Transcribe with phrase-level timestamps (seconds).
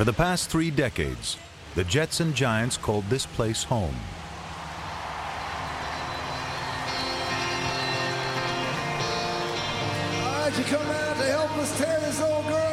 [0.00, 1.36] For the past three decades,
[1.74, 3.94] the Jets and Giants called this place home.
[10.24, 12.69] Why'd you come out to help us tear this old girl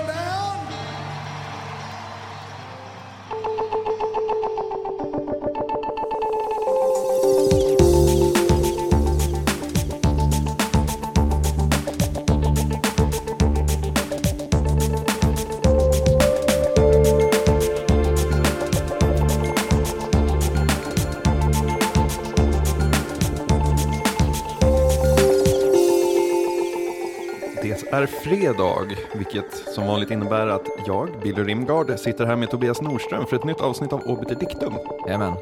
[28.28, 33.36] fredag, vilket som vanligt innebär att jag, Billy Rimgard, sitter här med Tobias Norström för
[33.36, 34.74] ett nytt avsnitt av Obiter Dictum.
[35.06, 35.34] Jajamän.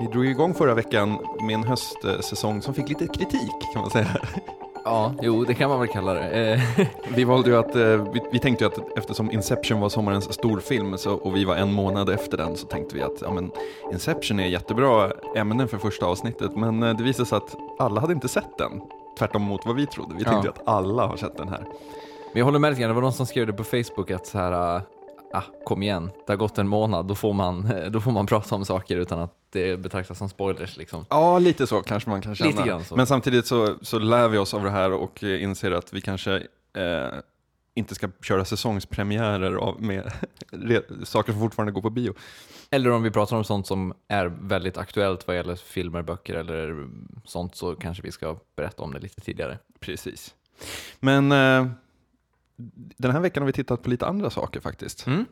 [0.00, 4.06] Vi drog igång förra veckan med en höstsäsong som fick lite kritik kan man säga.
[4.84, 6.52] Ja, jo, det kan man väl kalla det.
[6.78, 10.32] Eh, Vi valde ju att, eh, vi, vi tänkte ju att eftersom Inception var sommarens
[10.32, 13.50] storfilm så, och vi var en månad efter den så tänkte vi att ja, men
[13.92, 18.12] Inception är jättebra ämnen för första avsnittet men eh, det visade sig att alla hade
[18.12, 18.80] inte sett den.
[19.18, 20.14] Tvärtom mot vad vi trodde.
[20.18, 20.62] Vi tänkte Ja.
[20.62, 21.64] att alla har sett den här.
[22.32, 24.26] Men jag håller med lite grann, det var någon som skrev det på Facebook att
[24.26, 24.82] så här, äh,
[25.32, 28.54] ah, kom igen, det har gått en månad, då får, man, då får man prata
[28.54, 31.06] om saker utan att det betraktas som spoilers liksom.
[31.08, 32.50] Ja, lite så kanske man kan känna.
[32.50, 32.96] Lite grann så.
[32.96, 36.34] Men samtidigt så, så lär vi oss av det här och inser att vi kanske
[36.76, 37.08] eh,
[37.74, 40.12] inte ska köra säsongspremiärer av, med
[41.04, 42.14] saker som fortfarande går på bio.
[42.70, 46.88] Eller om vi pratar om sånt som är väldigt aktuellt vad gäller filmer, böcker eller
[47.24, 49.58] sånt så kanske vi ska berätta om det lite tidigare.
[49.80, 50.34] Precis.
[51.00, 51.66] Men eh,
[52.96, 55.06] den här veckan har vi tittat på lite andra saker faktiskt.
[55.06, 55.24] Mm.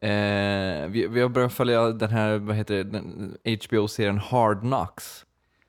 [0.00, 5.26] Eh, vi, vi har börjat följa den här, vad heter det, HBO-serien Hard Knocks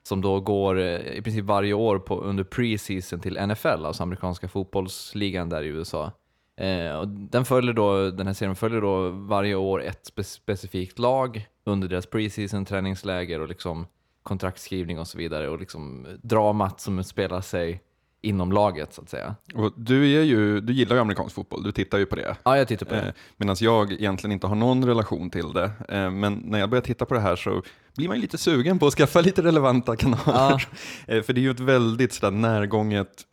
[0.08, 4.48] som då går eh, i princip varje år på, under pre-season till NFL, alltså amerikanska
[4.48, 6.12] fotbollsligan där i USA.
[6.58, 11.00] Eh, och den, följer då, den här serien följer då varje år ett spe specifikt
[11.00, 13.88] lag under deras pre-season träningsläger och liksom
[14.24, 17.82] kontraktskrivning och så vidare och liksom dramat som utspelar sig
[18.22, 19.36] inom laget så att säga.
[19.56, 22.38] Och du, är ju, du gillar ju amerikansk fotboll, du tittar ju på det.
[22.44, 23.02] Ja, jag tittar på det.
[23.02, 25.72] Eh, Medan jag egentligen inte har någon relation till det.
[25.90, 27.62] Eh, men när jag börjar titta på det här så
[27.96, 30.68] blir man ju lite sugen på att skaffa lite relevanta kanaler.
[31.08, 33.26] Eh, för det är ju ett väldigt sådär närgånget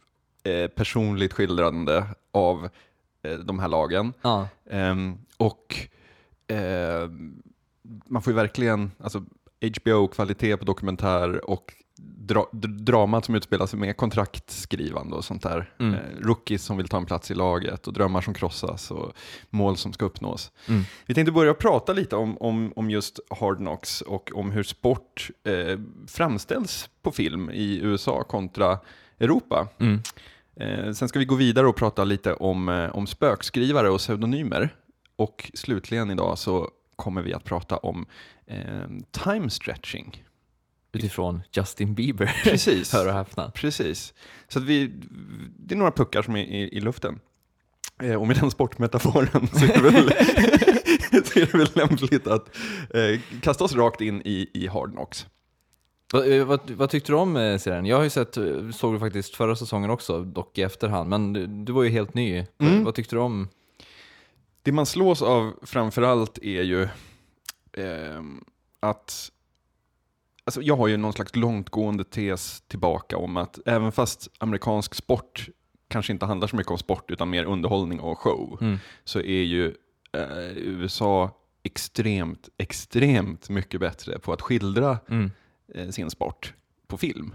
[0.44, 2.68] eh, personligt skildrande av
[3.22, 4.12] eh, de här lagen.
[4.22, 4.48] Ja.
[4.70, 5.76] Ehm, och
[6.46, 7.08] eh,
[8.06, 9.24] man får ju verkligen, alltså
[9.60, 11.72] HBO-kvalitet på dokumentär och
[12.26, 15.70] dra, dramat som utspelar sig med kontraktskrivande och sånt där.
[15.80, 15.94] Mm.
[15.94, 19.12] Eh, rookies som vill ta en plats i laget och drömmar som krossas och
[19.50, 20.52] mål som ska uppnås.
[20.68, 20.82] Mm.
[21.06, 25.30] Vi tänkte börja prata lite om, om, om just Hard Knocks och om hur sport
[25.44, 25.78] eh,
[26.08, 28.78] framställs på film i USA kontra
[29.18, 29.68] Europa.
[29.78, 30.00] Mm.
[30.56, 34.74] Eh, sen ska vi gå vidare och prata lite om, eh, om spökskrivare och pseudonymer.
[35.16, 38.06] Och slutligen idag så kommer vi att prata om
[38.46, 40.24] eh, time stretching.
[40.98, 42.26] Utifrån Justin Bieber.
[42.44, 42.92] Precis.
[42.92, 43.50] Hör och häpna.
[43.50, 44.14] Precis.
[44.48, 44.86] Så vi,
[45.58, 47.20] det är några puckar som är i, i luften.
[48.02, 50.08] Eh, och med den sportmetaforen så är det väl,
[51.26, 52.56] så är det väl lämpligt att
[52.94, 55.26] eh, kasta oss rakt in i, i Hard Knocks.
[56.12, 57.86] Vad, eh, vad, vad tyckte du om eh, serien?
[57.86, 61.32] Jag har ju sett, eh, såg du faktiskt förra säsongen också, dock i efterhand, men
[61.32, 62.44] du, du var ju helt ny.
[62.56, 62.84] Vad- Mm.
[62.84, 63.48] Vad tyckte du om?
[64.62, 66.88] Det man slås av framförallt är ju
[67.72, 68.44] ehm,
[68.80, 69.30] att
[70.46, 75.48] Alltså jag har ju någon slags långtgående tes tillbaka om att även fast amerikansk sport
[75.88, 78.78] kanske inte handlar så mycket om sport utan mer underhållning och show, Mm.
[79.04, 79.66] så är ju
[80.12, 81.30] eh, USA
[81.62, 85.30] extremt, extremt mycket bättre på att skildra Mm.
[85.74, 86.54] eh, sin sport
[86.86, 87.34] på film.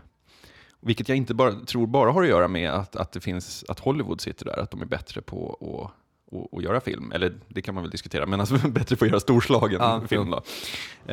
[0.81, 3.79] Vilket jag inte bara, tror bara har att göra med att, att, det finns, att
[3.79, 5.91] Hollywood sitter där, att de är bättre på
[6.31, 7.11] att att- att göra film.
[7.11, 10.29] Eller det kan man väl diskutera, men alltså bättre på att göra storslagen Ja, film.
[10.29, 10.41] Då.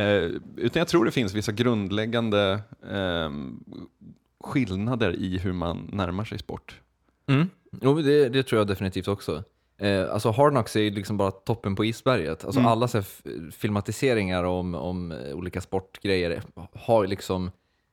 [0.01, 2.61] Eh, utan jag tror det finns vissa grundläggande
[2.91, 3.31] eh,
[4.45, 6.81] skillnader i hur man närmar sig sport.
[7.29, 7.49] Mm.
[7.83, 9.45] Jo, det, det tror jag definitivt också.
[9.79, 12.45] Eh, alltså Hard Knocks är ju liksom bara toppen på isberget.
[12.45, 12.73] Alltså Mm.
[12.73, 13.03] alla så
[13.53, 16.43] filmatiseringar om, om olika sportgrejer
[16.75, 17.51] har liksom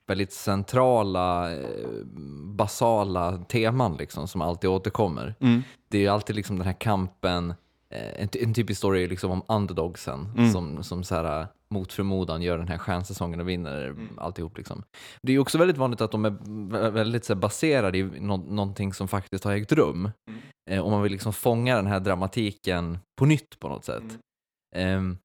[0.08, 1.60] väldigt centrala, eh,
[2.56, 5.36] basala teman liksom, som alltid återkommer.
[5.90, 7.50] Det är ju alltid liksom den här kampen,
[7.94, 10.52] eh, en, en typisk story är liksom om underdogsen Mm.
[10.52, 14.58] som, som så här, eh, mot förmodan gör den här stjärnsäsongen och vinner alltihop.
[14.58, 14.84] Liksom.
[15.22, 18.04] Det är ju också väldigt vanligt att de är vä- väldigt så här, baserade i
[18.20, 20.10] nå- någonting som faktiskt har ägt rum.
[20.70, 24.04] Eh, och man vill liksom fånga den här dramatiken på nytt på något sätt.
[24.76, 25.18] Ehm,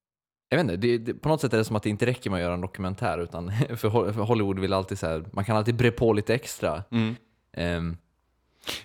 [0.49, 2.31] jag vet inte, det, det, på något sätt är det som att det inte räcker
[2.31, 5.57] med att göra en dokumentär, utan för, för Hollywood vill alltid så här, man kan
[5.57, 6.85] alltid bre på lite extra.
[6.91, 7.97] Mm.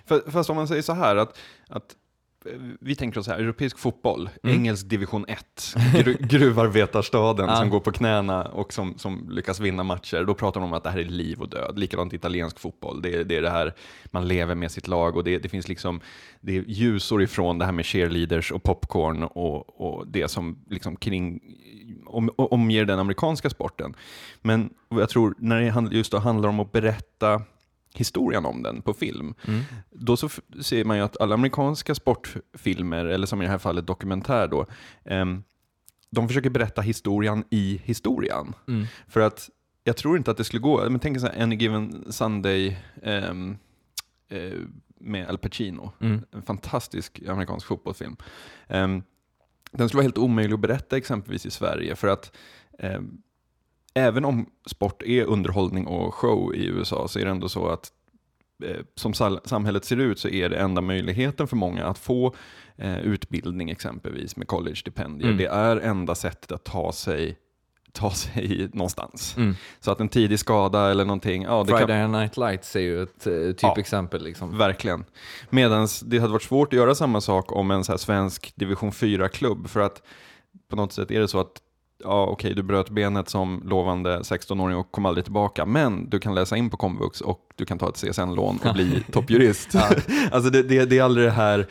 [0.04, 1.38] För, fast om man säger så här att,
[1.68, 1.96] att
[2.80, 7.56] vi tänker oss här, europeisk fotboll, engelsk division 1, gru, gruvarbetarstaden Ja.
[7.56, 10.24] som går på knäna och som, som lyckas vinna matcher.
[10.24, 11.78] Då pratar de om att det här är liv och död.
[11.78, 13.74] Likadant italiensk fotboll, det, är- det är det här
[14.10, 16.00] man lever med sitt lag och det, det finns liksom,
[16.40, 20.96] det är ljusår ifrån det här med cheerleaders och popcorn och, och det som liksom
[20.96, 21.40] kring,
[22.06, 23.94] om, omger den amerikanska sporten.
[24.42, 25.60] Men jag tror när
[25.90, 27.42] det just då handlar om att berätta
[27.94, 29.34] historien om den på film,
[29.90, 30.28] då så
[30.62, 34.66] ser man ju att alla amerikanska sportfilmer, eller som i det här fallet dokumentär då,
[35.04, 35.42] ehm,
[36.10, 38.54] de försöker berätta historien i historien.
[39.08, 39.50] För att
[39.84, 43.56] jag tror inte att det skulle gå, men tänk så här, Any Given Sunday ehm,
[44.28, 44.52] eh,
[45.00, 45.92] med Al Pacino,
[46.30, 48.16] en fantastisk amerikansk fotbollsfilm.
[48.68, 49.02] Ehm,
[49.72, 52.36] den skulle vara helt omöjlig att berätta exempelvis i Sverige, för att
[52.78, 53.18] ehm,
[53.94, 57.92] även om sport är underhållning och show i USA så är det ändå så att
[58.64, 59.14] eh, som
[59.44, 62.34] samhället ser ut så är det enda möjligheten för många att få
[62.76, 65.28] eh, utbildning exempelvis med college-stipendier.
[65.28, 65.38] Mm.
[65.38, 67.36] Det är enda sättet att ta sig,
[67.92, 69.36] ta sig någonstans.
[69.36, 69.54] Mm.
[69.80, 73.02] Så att en tidig skada eller någonting, ja det kan, Friday Night Lights är ju
[73.02, 74.24] ett eh, typexempel.
[74.24, 74.58] Liksom.
[74.58, 75.04] Verkligen.
[75.50, 79.68] Medan det hade varit svårt att göra samma sak om en så svensk division 4-klubb.
[79.68, 80.02] För att
[80.68, 81.60] på något sätt är det så att
[81.98, 85.66] ja, okej, du bröt benet som lovande 16-åring och kom aldrig tillbaka.
[85.66, 89.04] Men du kan läsa in på komvux och du kan ta ett CSN-lån och bli
[89.12, 89.74] toppjurist.
[90.30, 91.66] alltså det, det, det är aldrig det här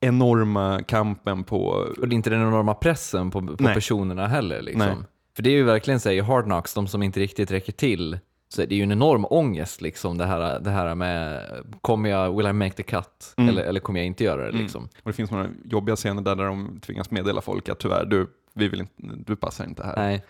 [0.00, 1.64] enorma kampen på...
[2.00, 3.74] Och det är inte den enorma pressen på, på Nej.
[3.74, 4.62] personerna heller.
[4.62, 4.86] Liksom.
[4.86, 4.96] Nej.
[5.36, 7.72] För det är ju verkligen så här, i Hard Knocks, de som inte riktigt räcker
[7.72, 8.18] till,
[8.48, 11.42] så är det ju en enorm ångest liksom det här, det här med,
[11.80, 13.34] kommer jag, will I make the cut?
[13.36, 13.48] Mm.
[13.48, 14.84] Eller, eller kommer jag inte göra det liksom?
[14.84, 18.26] Och det finns några jobbiga scener där, där de tvingas meddela folk att tyvärr, du,
[18.54, 19.96] vi vill inte, du passar inte här.
[19.96, 20.24] Nej.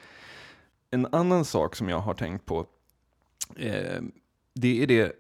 [0.91, 2.67] En annan sak som jag har tänkt på,
[3.57, 4.03] eh,
[4.55, 5.13] det är det,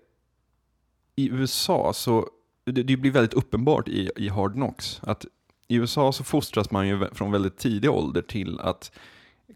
[1.16, 2.28] i USA så,
[2.64, 5.25] det, det blir väldigt uppenbart i, i Hard Knocks, att
[5.69, 8.93] i USA så fostras man ju från väldigt tidig ålder till att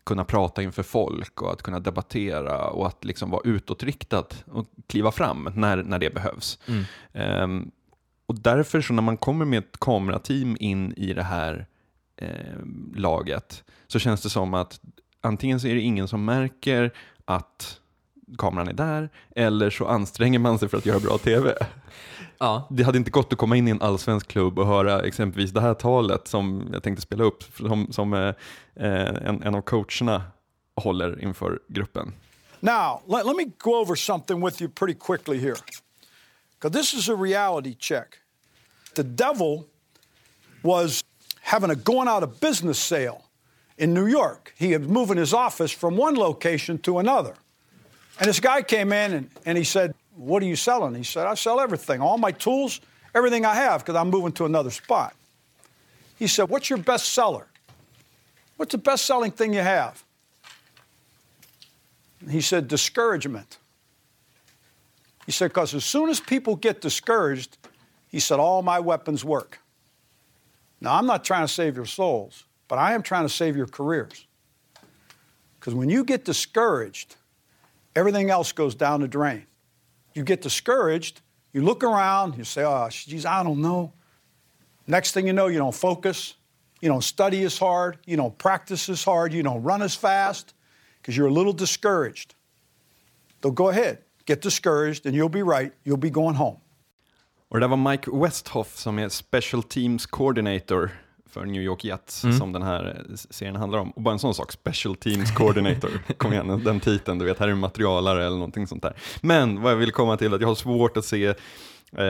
[0.05, 5.13] kunna prata inför folk och att kunna debattera och att liksom vara utåtriktad och kliva
[5.13, 6.59] fram när, när det behövs.
[7.13, 7.71] Ehm,
[8.27, 11.67] och därför så när man kommer med ett kamerateam in i det här
[12.17, 12.29] eh,
[12.95, 14.81] laget så känns det som att
[15.21, 16.93] antingen så är det ingen som märker
[17.25, 17.81] att
[18.39, 21.55] kameran är där eller så anstränger man sig för att göra bra tv.
[22.39, 22.69] Ja.
[22.71, 25.61] Det hade inte gått att komma in i en allsvensk klubb och höra exempelvis det
[25.61, 28.35] här talet som jag tänkte spela upp som, som eh,
[28.75, 30.23] eh, en, en av coacherna
[30.77, 32.13] håller inför gruppen.
[32.61, 35.57] Now, let, let me go over something with you pretty quickly here.
[36.59, 38.07] Because this is a reality check.
[38.95, 39.65] The devil
[40.63, 41.05] was
[41.47, 43.25] having a going out of business sale
[43.79, 44.53] in New York.
[44.59, 47.35] He was moving his office from one location to another.
[48.19, 50.97] And this guy came in and, and he said, What are you selling?
[50.97, 52.81] He said, I sell everything, all my tools,
[53.15, 55.15] everything I have, because I'm moving to another spot.
[56.19, 57.47] He said, What's your best seller?
[58.57, 60.03] What's the best selling thing you have?
[62.29, 63.59] He said, discouragement.
[65.27, 67.57] He said, because as soon as people get discouraged,
[68.09, 69.61] he said, all my weapons work.
[70.81, 73.67] Now, I'm not trying to save your souls, but I am trying to save your
[73.67, 74.27] careers.
[75.59, 77.17] Because when you get discouraged,
[77.95, 79.47] everything else goes down the drain.
[80.15, 81.21] You get discouraged,
[81.53, 83.93] you look around, you say, oh, geez, I don't know.
[84.87, 86.35] Next thing you know, you don't focus,
[86.81, 90.55] you don't study as hard, you don't practice as hard, you don't run as fast
[91.01, 92.35] because you're a little discouraged.
[93.43, 95.73] So go ahead, get discouraged, and you'll be right.
[95.85, 96.59] You'll be going home.
[97.49, 100.91] Och det där var Mike Westhoff som är Special Teams Coordinator
[101.31, 103.91] för New York Jets som den här serien handlar om.
[103.91, 107.49] Och bara en sån sak, Special Teams Coordinator, kom igen, den titeln, du vet, här
[107.49, 108.97] är en materialare eller någonting sånt där.
[109.21, 111.27] Men vad jag vill komma till är att jag har svårt att se
[111.97, 112.07] eh,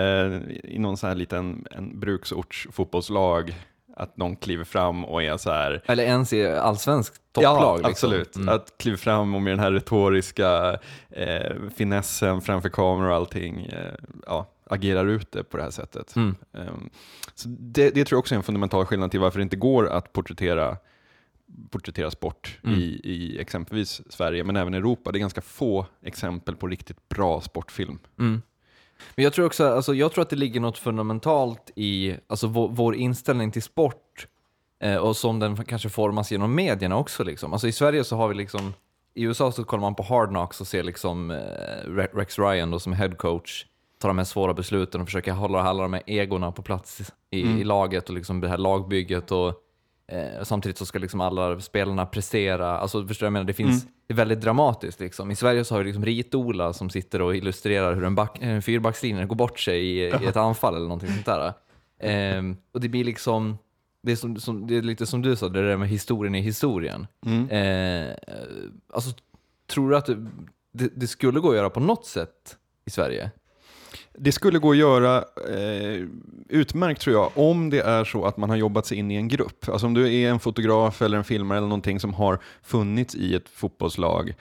[0.65, 3.55] i någon sån här liten en bruksorts fotbollslag
[3.97, 7.63] att någon kliver fram och är så här Eller ens i allsvenskt topplag.
[7.63, 7.91] Ja, liksom.
[7.91, 8.37] absolut.
[8.37, 8.49] Mm.
[8.49, 10.79] Att kliva fram och med den här retoriska
[11.11, 13.95] eh, finessen framför kamera och allting, eh,
[14.27, 16.17] ja, agerar ut det på det här sättet.
[16.17, 16.35] Mm.
[16.53, 16.91] Ehm,
[17.35, 19.89] så det, det tror jag också är en fundamental skillnad till varför det inte går
[19.89, 20.77] att porträttera,
[21.71, 22.79] porträttera sport Mm.
[22.79, 25.13] i, i exempelvis Sverige, men även Europa.
[25.13, 27.99] Det är ganska få exempel på riktigt bra sportfilm.
[29.15, 32.69] Men jag tror också, alltså, jag tror att det ligger något fundamentalt i alltså, vår,
[32.69, 34.27] vår inställning till sport
[34.83, 37.25] eh, och som den kanske formas genom medierna också.
[37.25, 37.53] Liksom.
[37.53, 38.75] Alltså, I Sverige så har vi liksom,
[39.15, 41.37] i USA så kollar man på Hard Knocks och ser liksom eh,
[41.87, 43.67] Re- Rex Ryan då, som head coach
[44.07, 47.41] ta de här svåra besluten och försöka hålla alla de här egorna på plats i,
[47.41, 49.49] i laget och liksom det här lagbygget och
[50.13, 52.79] eh, samtidigt så ska liksom alla spelarna prestera.
[52.79, 53.45] Alltså förstår jag menar?
[53.45, 55.31] Det finns, det är väldigt dramatiskt liksom.
[55.31, 58.63] I Sverige så har vi liksom Rit-Ola som sitter och illustrerar hur en, back, en
[58.63, 61.53] fyrbackslinje går bort sig i, i ett anfall eller någonting sånt där.
[62.01, 63.59] Ehm, och det blir liksom,
[64.03, 66.41] det är, som, som, det är lite som du sa, det där med historien i
[66.41, 67.07] historien.
[67.27, 67.51] Mm.
[67.51, 68.17] Eh,
[68.93, 69.11] alltså,
[69.67, 70.27] tror du att det,
[70.73, 73.31] det, det skulle gå att göra på något sätt i Sverige?
[74.19, 75.17] Det skulle gå att göra
[75.49, 76.03] eh,
[76.49, 79.29] utmärkt tror jag, om det är så att man har jobbat sig in i en
[79.29, 79.69] grupp.
[79.69, 83.35] Alltså om du är en fotograf eller en filmare eller någonting som har funnits i
[83.35, 84.35] ett fotbollslag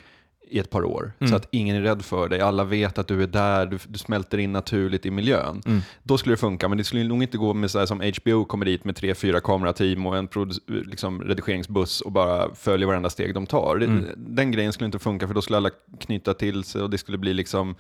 [0.50, 1.30] i ett par år, Mm.
[1.30, 3.98] så att ingen är rädd för dig, alla vet att du är där, du, du
[4.00, 5.62] smälter in naturligt i miljön.
[5.66, 5.82] Mm.
[6.04, 8.46] Då skulle det funka, men det skulle nog inte gå med så här som HBO
[8.46, 10.28] kommer dit med tre, fyra kamerateam och en
[10.68, 13.76] liksom, redigeringsbuss och bara följer varenda steg de tar.
[13.76, 14.06] Mm.
[14.18, 17.18] Den grejen skulle inte funka, för då skulle alla knyta till sig och det skulle
[17.18, 17.76] bli liksom,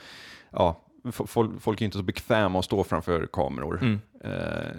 [0.51, 0.81] ja,
[1.11, 3.79] folk, folk är inte så bekväma att stå framför kameror.
[3.81, 3.99] Mm.
[4.23, 4.29] Eh,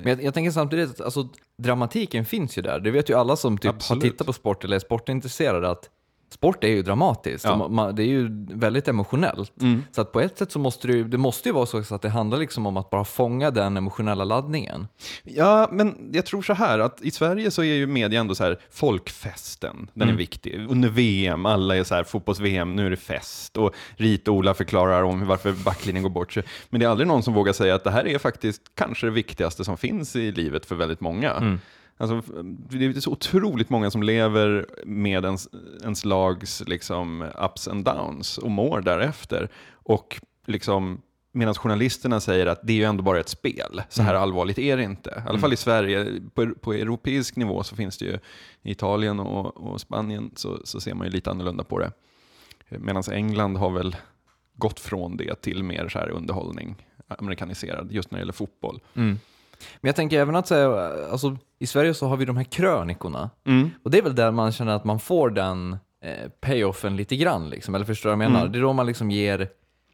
[0.02, 1.28] Men jag, jag tänker samtidigt att alltså,
[1.58, 2.80] dramatiken finns ju där.
[2.80, 5.90] Det vet ju alla som typ har tittat på sport eller är sportintresserade att
[6.30, 7.44] sport är ju dramatiskt.
[7.44, 7.52] Ja.
[7.52, 9.52] Och ma- ma- det är ju väldigt emotionellt.
[9.62, 9.82] Mm.
[9.92, 12.02] Så att på ett sätt så måste det ju, det måste ju vara så att
[12.02, 14.88] det handlar liksom om att bara fånga den emotionella laddningen.
[15.22, 18.44] Ja, men jag tror så här att i Sverige så är ju media ändå så
[18.44, 20.14] här folkfesten, den Mm.
[20.14, 20.66] är viktig.
[20.68, 23.56] Under VM, alla är så här fotbolls-VM, nu är det fest.
[23.56, 26.42] Och Rit-Ola förklarar om varför backlinjen går bort sig.
[26.70, 29.10] Men det är aldrig någon som vågar säga att det här är faktiskt kanske det
[29.12, 31.32] viktigaste som finns i livet för väldigt många.
[31.32, 31.60] Mm.
[31.96, 32.22] Alltså,
[32.70, 35.48] det är så otroligt många som lever med ens,
[35.82, 39.48] ens lags liksom, ups and downs och mår därefter.
[39.72, 44.14] Och liksom, medan journalisterna säger att det är ju ändå bara ett spel, så här
[44.14, 45.22] allvarligt är det inte.
[45.26, 48.18] I alla fall i Sverige, på, på europeisk nivå så finns det ju,
[48.62, 51.92] i Italien och, och Spanien så, så ser man ju lite annorlunda på det.
[52.68, 53.96] Medan England har väl
[54.54, 58.80] gått från det till mer så här underhållning, amerikaniserad, just när det gäller fotboll.
[59.80, 63.30] Men jag tänker även att säga, alltså, i Sverige så har vi de här krönikorna.
[63.46, 63.70] Mm.
[63.82, 67.50] Och det är väl där man känner att man får den eh, payoffen lite grann,
[67.50, 67.74] liksom.
[67.74, 68.40] eller förstår du vad jag menar?
[68.40, 68.52] Mm.
[68.52, 69.40] Det är då man liksom ger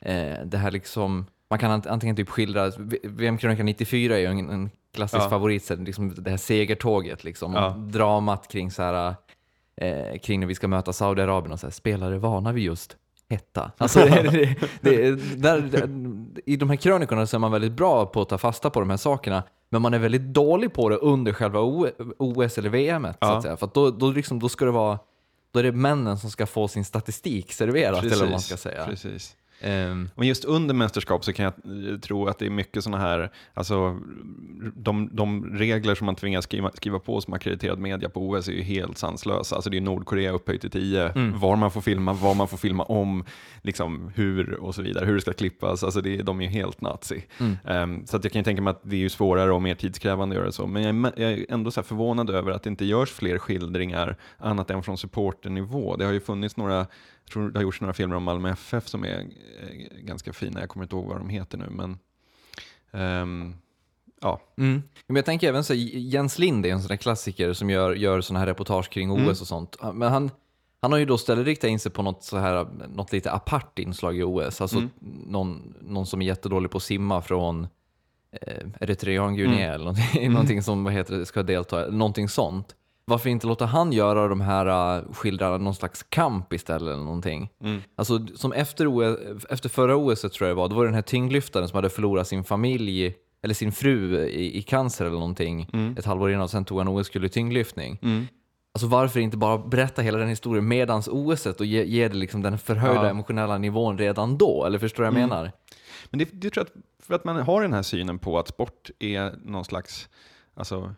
[0.00, 4.50] eh, det här liksom, man kan ant- antingen typ skildra, VM-krönikan 94 är ju en,
[4.50, 5.30] en klassisk Ja.
[5.30, 7.68] favorit, så liksom det här segertåget, liksom, Ja.
[7.70, 9.14] dramat kring så här,
[9.76, 12.96] eh, kring när vi ska möta Saudiarabien och så här, spelare vana vid just
[13.32, 13.70] hetta.
[13.78, 14.22] Alltså, det,
[14.80, 15.88] det, det, där,
[16.46, 18.90] I de här krönikorna så är man väldigt bra på att ta fasta på de
[18.90, 21.60] här sakerna, men man är väldigt dålig på det under själva
[22.18, 23.02] OS eller VM.
[23.04, 23.36] Så Ja.
[23.36, 23.56] att säga.
[23.56, 24.98] För att då, då, liksom, då ska det vara
[25.52, 28.84] då är det männen som ska få sin statistik serverad, eller vad man ska säga.
[28.84, 29.36] Precis.
[29.62, 31.54] Ehm, Men just under mästerskap så kan jag
[32.02, 33.98] tro att det är mycket sådana här, alltså
[34.74, 38.52] de, de regler som man tvingas skriva, skriva på som ackrediterad media på OS är
[38.52, 39.54] ju helt sanslösa.
[39.54, 41.38] Alltså det är Nordkorea upphöjt till 10, Mm.
[41.40, 43.24] var man får filma, vad man får filma om,
[43.62, 45.84] liksom hur och så vidare, hur det ska klippas.
[45.84, 47.24] Alltså det, de är ju helt nazi.
[47.40, 47.56] Mm.
[47.64, 49.74] Ehm, så att jag kan ju tänka mig att det är ju svårare och mer
[49.74, 50.66] tidskrävande att göra så.
[50.66, 54.16] Men jag är, jag är ändå så förvånad över att det inte görs fler skildringar
[54.38, 55.96] annat än från supporternivå.
[55.96, 56.86] Det har ju funnits några,
[57.24, 59.18] jag tror det har gjorts några filmer om Malmö FF som är
[59.60, 60.60] eh, ganska fina.
[60.60, 61.98] Jag kommer inte ihåg vad de heter nu, men
[62.90, 63.54] ehm,
[64.20, 64.40] ja.
[64.58, 64.82] Mm.
[65.06, 68.20] Men jag tänker även så Jens Lind är en sån där klassiker som gör, gör
[68.20, 69.28] såna här reportage kring OS Mm.
[69.30, 69.76] och sånt.
[69.94, 70.30] Men han,
[70.80, 73.78] han har ju då istället riktat in sig på något, så här, något lite apart
[73.78, 74.60] inslag i OS.
[74.60, 74.90] Alltså Mm.
[75.26, 77.66] någon, någon som är jättedålig på att simma från
[78.32, 79.74] eh, Eritrean Guinea Mm.
[79.74, 82.74] eller någonting, någonting som vad heter det, ska delta, någonting sånt.
[83.12, 87.50] Varför inte låta han göra de här, uh, skildra någon slags kamp istället eller någonting?
[87.64, 87.80] Mm.
[87.96, 90.94] Alltså som efter, OS, efter förra OS tror jag det var, då var det den
[90.94, 95.68] här tyngdlyftaren som hade förlorat sin familj, eller sin fru i, i cancer eller någonting,
[95.72, 95.94] Mm.
[95.98, 97.98] ett halvår innan, och sen tog han OS-guld i tyngdlyftning.
[98.02, 98.26] Mm.
[98.74, 102.42] Alltså varför inte bara berätta hela den historien medans OS och ge, ge det liksom
[102.42, 103.10] den förhöjda Ja.
[103.10, 104.64] emotionella nivån redan då?
[104.66, 105.28] Eller förstår jag Mm.
[105.28, 105.52] menar?
[106.10, 108.48] Men det, det tror jag att för att man har den här synen på att
[108.48, 110.08] sport är någon slags
[110.54, 110.94] alltså,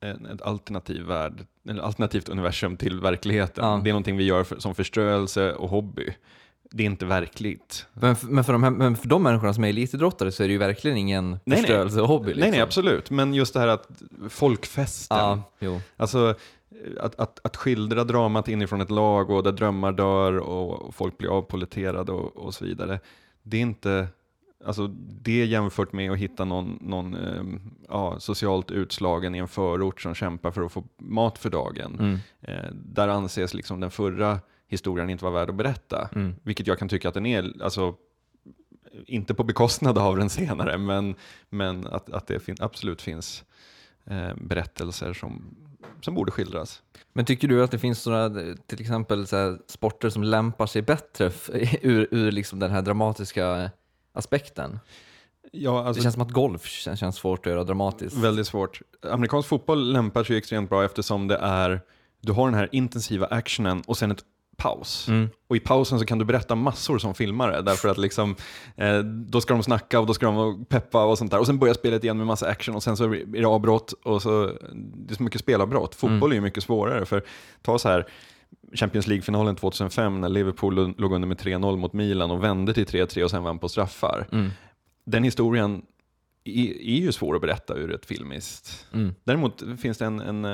[0.00, 3.64] en, ett alternativ värld, eller alternativt universum till verkligheten.
[3.64, 3.80] Ja.
[3.84, 6.14] Det är någonting vi gör för, som förströelse och hobby.
[6.70, 7.86] Det är inte verkligt.
[7.92, 10.46] Men, för- men, för de här, men för de människorna som är elitidrottare så är
[10.48, 11.58] det ju verkligen ingen nej.
[11.58, 12.26] förströelse och hobby.
[12.26, 12.40] Liksom.
[12.40, 13.10] Nej, nej, absolut.
[13.10, 13.88] Men just det här att
[14.28, 15.80] folkfesten, Ja, jo.
[15.96, 16.34] Alltså
[17.00, 21.18] att, att, att skildra dramat inifrån ett lag och där drömmar dör och, och folk
[21.18, 23.00] blir avpoliterade och, och så vidare.
[23.42, 24.06] Det är inte,
[24.64, 24.86] alltså
[25.22, 30.14] det jämfört med att hitta någon, någon ehm, ja, socialt utslagen i en förort som
[30.14, 31.96] kämpar för att få mat för dagen.
[31.98, 32.18] Mm.
[32.40, 36.08] Eh, där anses liksom den förra historien inte vara värd att berätta.
[36.14, 36.34] Mm.
[36.42, 37.94] Vilket jag kan tycka att den är, alltså
[39.06, 41.14] inte på bekostnad av den senare, men,
[41.50, 43.44] men att, att det fin absolut finns
[44.04, 45.56] eh, berättelser som,
[46.00, 46.82] som borde skildras.
[47.12, 48.30] Men tycker du att det finns några,
[48.66, 51.30] till exempel så sporter som lämpar sig bättre
[51.82, 53.70] ur, ur liksom den här dramatiska
[54.12, 54.78] aspekten?
[55.52, 58.16] Ja, Det alltså, känns som att golf känns, känns svårt att göra dramatiskt.
[58.16, 58.80] väldigt svårt.
[59.10, 61.80] Amerikansk fotboll lämpar sig extremt bra eftersom det är,
[62.20, 64.24] du har den här intensiva actionen och sen ett
[64.56, 65.08] paus.
[65.08, 65.28] Mm.
[65.48, 68.36] Och i pausen så kan du berätta massor som filmare, därför att liksom,
[68.76, 71.38] eh, då ska de snacka och då ska de peppa och sånt där.
[71.38, 74.22] Och sen börjar spelet igen med massa action och sen så är det avbrott och
[74.22, 75.94] så, det är så mycket spelavbrott.
[75.94, 77.24] Fotboll är ju mycket svårare, för
[77.62, 78.06] ta så här,
[78.74, 83.22] Champions League-finalen 2005 när Liverpool låg under med 3-0 mot Milan och vände till 3-3
[83.22, 84.28] och sen vann på straffar.
[84.32, 84.50] Mm.
[85.04, 85.82] Den historien
[86.44, 88.86] är, ju svår att berätta ur ett filmiskt.
[88.92, 89.14] Mm.
[89.24, 90.44] Däremot finns det en, en,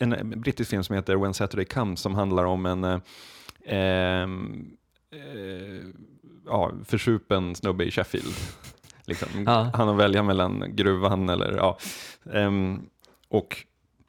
[0.00, 3.00] en, en brittisk film som heter When Saturday Comes som handlar om en eh,
[3.66, 4.28] eh,
[6.46, 8.34] ja, försupen snubbe i Sheffield.
[9.04, 9.28] Liksom.
[9.46, 9.70] Ja.
[9.74, 11.78] Han har välja mellan gruvan eller ja.
[12.32, 12.80] ehm,
[13.28, 13.66] och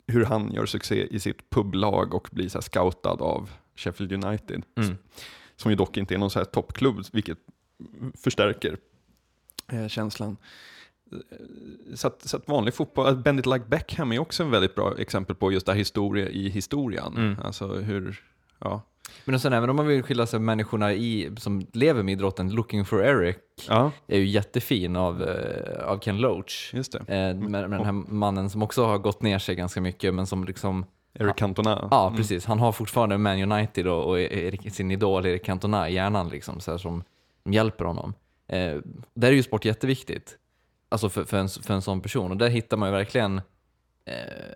[0.08, 4.64] hur han gör succé i sitt publag och blir så scoutad av Sheffield United.
[4.76, 4.98] Mm.
[5.56, 7.38] Som ju dock inte är någon så här toppklubb, vilket
[8.24, 8.78] förstärker
[9.72, 10.38] eh, känslan.
[11.12, 14.52] Eh, Så att, så att vanlig fotboll, att Bend it like Beckham är också en
[14.52, 17.14] väldigt bra exempel på just det här historia i historien.
[17.18, 17.36] Mm.
[17.44, 18.24] Alltså hur,
[18.60, 18.82] ja.
[19.26, 22.86] Men sen även om man vill skilja sig människorna i, som lever med idrotten, Looking
[22.86, 23.38] for Eric
[23.68, 26.74] ja, är ju jättefin av, eh, av Ken Loach.
[26.74, 26.98] just det.
[27.00, 30.28] Eh, med, med den här mannen som också har gått ner sig ganska mycket, men
[30.28, 31.88] som liksom Eric Cantona.
[31.92, 32.18] Ja, Mm.
[32.18, 32.46] precis.
[32.46, 36.60] Han har fortfarande Man United och, och Erik, sin idol Erik Cantona i hjärnan liksom,
[36.60, 37.04] så här, som,
[37.44, 38.14] som hjälper honom.
[38.48, 38.76] Eh,
[39.14, 40.38] där är ju sport jätteviktigt.
[40.90, 42.32] Alltså för, för, en, för en sån person.
[42.32, 43.42] Och där hittar man ju verkligen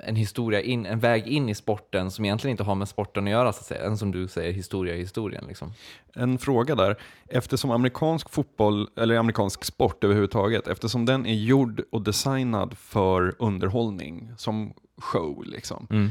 [0.04, 3.32] en historia, in, en väg in i sporten som egentligen inte har med sporten att
[3.32, 3.84] göra, så att säga.
[3.86, 5.46] En som du säger, historia i historien.
[5.48, 5.74] Liksom.
[6.14, 6.96] En fråga där.
[7.28, 14.32] Eftersom amerikansk fotboll, eller amerikansk sport överhuvudtaget, eftersom den är gjord och designad för underhållning,
[14.38, 16.10] som show, liksom, Mm.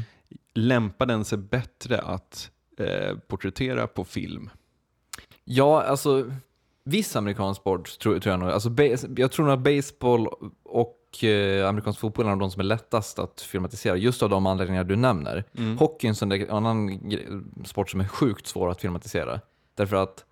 [0.53, 4.49] lämpar den sig bättre att eh, porträttera på film?
[5.43, 6.31] Ja, alltså
[6.83, 8.49] viss amerikansk sport tror, tror jag nog.
[8.49, 8.69] Alltså,
[9.17, 10.27] jag tror nog att baseball
[10.63, 14.29] och eh, amerikansk fotboll är en av de som är lättast att filmatisera, just av
[14.29, 15.43] de anledningar du nämner.
[15.57, 15.77] Mm.
[15.77, 16.99] Hockey är en annan
[17.65, 19.39] sport som är sjukt svår att filmatisera.
[19.75, 20.25] Därför att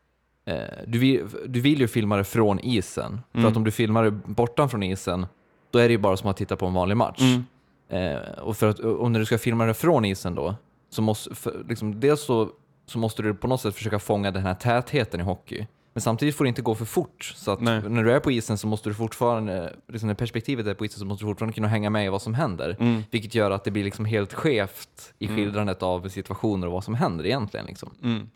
[0.46, 0.56] eh,
[0.88, 3.22] du, vill, du vill ju filma det från isen.
[3.32, 3.52] För Mm.
[3.52, 5.28] att om du filmar det bortom från isen,
[5.72, 7.22] då är det ju bara som att titta på en vanlig match.
[7.22, 7.44] Mm.
[7.90, 10.56] Eh, och, för att, och när du ska filma det från isen då,
[10.90, 12.50] så måste, för, liksom, dels så,
[12.86, 15.68] så måste du på något sätt försöka fånga den här tätheten i hockey.
[15.94, 17.34] Men samtidigt får det inte gå för fort.
[17.36, 17.82] Så att Nej.
[17.90, 21.00] när du är på isen så måste du fortfarande, liksom när perspektivet är på isen
[21.00, 22.76] så måste du fortfarande kunna hänga med i vad som händer.
[22.80, 23.04] Mm.
[23.12, 25.38] Vilket gör att det blir liksom helt skevt i Mm.
[25.38, 27.66] skildrandet av situationer och vad som händer egentligen.
[27.66, 27.90] Liksom.
[28.04, 28.30] Mm.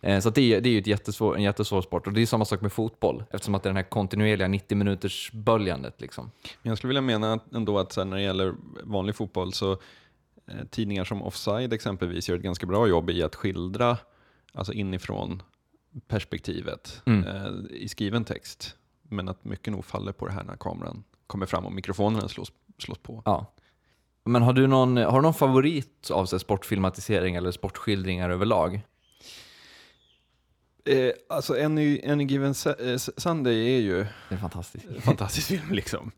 [0.00, 2.26] Eh, Så det, är, det är ju ett jättesvår, en jättesvår sport och det är
[2.26, 6.00] samma sak med fotboll eftersom att det är den här kontinuerliga 90 minuters böljandet.
[6.00, 6.30] Liksom.
[6.62, 11.04] Men jag skulle vilja mena ändå att när det gäller vanlig fotboll så eh, tidningar
[11.04, 13.96] som Offside exempelvis gör ett ganska bra jobb i att skildra
[14.52, 15.42] alltså inifrån
[16.08, 17.24] perspektivet Mm.
[17.24, 18.74] eh, i skriven text.
[19.02, 22.52] Men att mycket nog faller på det här när kameran kommer fram och mikrofonerna slås,
[22.78, 23.22] slås på.
[23.24, 23.54] Ja.
[24.24, 28.80] Men har du någon, har du någon favorit av här, sportfilmatisering eller sportskildringar överlag?
[30.84, 34.38] Eh, alltså Any, Any Given eh, Sunday är ju en
[35.02, 36.10] fantastisk film liksom.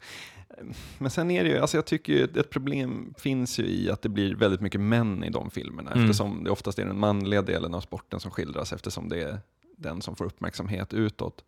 [0.99, 4.03] Men sen är det ju, alltså jag tycker ju ett problem finns ju i att
[4.03, 6.05] det blir väldigt mycket män i de filmerna Mm.
[6.05, 9.39] eftersom det oftast är den manliga delen av sporten som skildras eftersom det är
[9.81, 11.45] den som får uppmärksamhet utåt.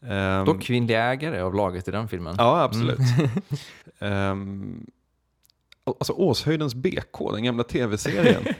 [0.00, 2.34] Um, Dock kvinnlig ägare av laget i den filmen.
[2.38, 2.98] Ja, absolut.
[3.98, 4.86] Ehm,
[5.84, 8.42] alltså Åshöjdens BK, den gamla tv-serien.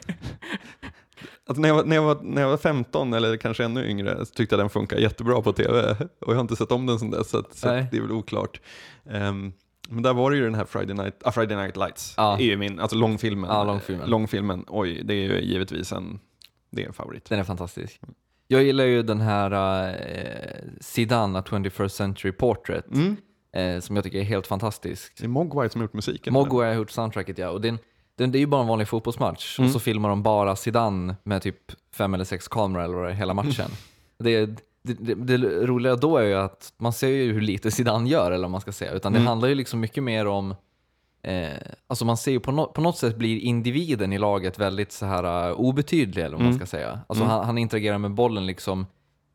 [1.46, 4.26] Alltså när, jag var, när, jag var, när jag var 15 eller kanske ännu yngre
[4.26, 6.98] så tyckte jag den funkar jättebra på tv och jag har inte sett om den
[6.98, 8.60] sedan dess så, att, så att det är väl oklart.
[9.10, 9.52] Ehm,
[9.88, 12.38] men där var det ju den här Friday Night, ah, Friday Night Lights, Ja.
[12.38, 13.50] är ju min, alltså långfilmen.
[13.50, 14.10] Ja, långfilmen.
[14.10, 16.20] Långfilmen, oj, det är ju givetvis en,
[16.70, 17.24] det är en favorit.
[17.24, 18.00] Den är fantastisk.
[18.54, 19.50] Jag gillar ju den här
[19.88, 23.16] eh, Zidane, A 21st Century Portrait, Mm.
[23.56, 25.12] eh, som jag tycker är helt fantastisk.
[25.18, 26.32] Det är Mogwai som har gjort musiken.
[26.32, 27.78] Mogwai har gjort soundtracket ja, och den,
[28.18, 29.66] den, det är ju bara en vanlig fotbollsmatch Mm.
[29.68, 31.56] och så filmar de bara Zidane med typ
[31.94, 33.70] fem eller sex kameror eller det är, hela matchen.
[34.18, 34.46] det,
[34.82, 35.36] det, det, det
[35.66, 38.60] roliga då är ju att man ser ju hur lite Zidane gör, eller vad man
[38.60, 39.26] ska säga, utan det Mm.
[39.26, 40.54] handlar ju liksom mycket mer om
[41.24, 41.56] Eh,
[41.86, 45.06] alltså man ser ju på, no på något sätt blir individen i laget väldigt så
[45.06, 46.58] här uh, obetydlig eller vad man Mm.
[46.58, 47.00] ska säga.
[47.06, 47.36] Alltså Mm.
[47.36, 48.86] han, han interagerar med bollen liksom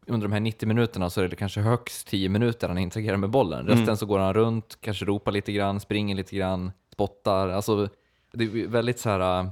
[0.07, 3.29] under de här 90 minuterna så är det kanske högst 10 minuter han interagerar med
[3.29, 3.65] bollen.
[3.67, 3.97] Resten Mm.
[3.97, 7.49] så går han runt, kanske ropar lite grann, springer lite grann, spottar.
[7.49, 7.87] Alltså
[8.33, 9.49] det är väldigt så här eh,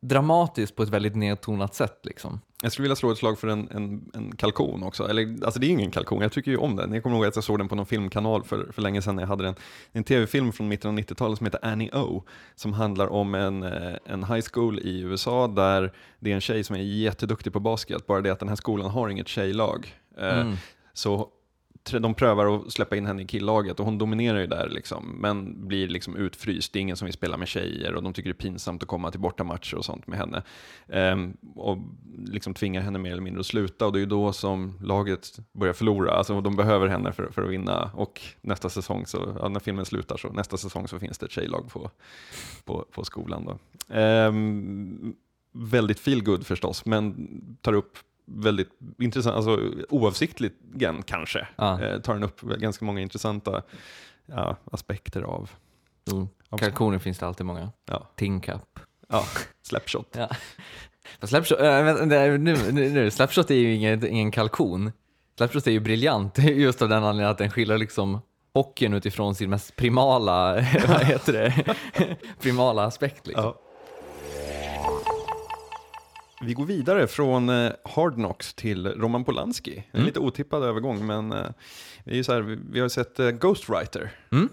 [0.00, 2.40] dramatiskt på ett väldigt nedtonat sätt liksom.
[2.62, 5.08] Jag skulle vilja slå ett slag för en, en, en kalkon också.
[5.08, 6.92] Eller, alltså det är ingen kalkon, jag tycker ju om den.
[6.92, 9.22] Jag kommer ihåg att jag såg den på någon filmkanal för, för länge sedan när
[9.22, 9.54] jag hade den.
[9.92, 12.24] En tv-film från mitten av 90-talet som heter Annie O.
[12.54, 16.64] Som handlar om en, eh, en high school i USA där det är en tjej
[16.64, 18.06] som är jätteduktig på basket.
[18.06, 19.94] Bara det att den här skolan har inget tjejlag.
[20.18, 20.56] Eh, Mm.
[20.92, 21.28] Så
[21.92, 25.68] de prövar att släppa in henne i killaget och hon dominerar ju där liksom, men
[25.68, 26.72] blir liksom utfryst.
[26.72, 28.88] Det är ingen som vill spela med tjejer och de tycker det är pinsamt att
[28.88, 30.42] komma till bortamatcher och sånt med henne.
[30.88, 31.78] Ehm, och
[32.26, 35.38] liksom tvingar henne mer eller mindre att sluta och det är ju då som laget
[35.52, 36.12] börjar förlora.
[36.12, 39.84] Alltså de behöver henne för, för att vinna och nästa säsong, så, ja, när filmen
[39.84, 41.90] slutar, så nästa säsong så finns det ett tjejlag på,
[42.64, 43.44] på, på skolan.
[43.44, 43.58] Då.
[43.94, 45.14] Ehm,
[45.52, 47.98] väldigt feel good förstås, men tar upp
[48.28, 51.82] väldigt intressant, alltså oavsiktligen kanske, Ja.
[51.82, 53.62] eh, tar den upp ganska många intressanta
[54.26, 55.50] ja, aspekter av
[56.50, 57.70] av- Kalkoner finns det alltid många.
[57.86, 58.10] Ja.
[58.16, 58.80] Tingkap.
[59.08, 59.24] ja,
[59.62, 60.08] slapshot.
[60.16, 60.28] Ja.
[61.26, 64.92] Slapshot, äh, nu, nu, nu, Slapshot är ju ingen, ingen kalkon.
[65.36, 68.20] Slapshot är ju briljant just av den anledningen att den skiljer liksom
[68.54, 70.52] hockeyn utifrån sin mest primala,
[70.88, 71.76] vad heter det,
[72.40, 73.26] primala aspekt.
[73.26, 73.44] Liksom.
[73.44, 73.60] Ja.
[76.40, 79.84] Vi går vidare från eh, Hard Knocks till Roman Polanski.
[79.90, 81.46] En lite otippad övergång, men eh,
[82.04, 84.48] det är så här, vi, vi har sett eh, Ghostwriter, Mm.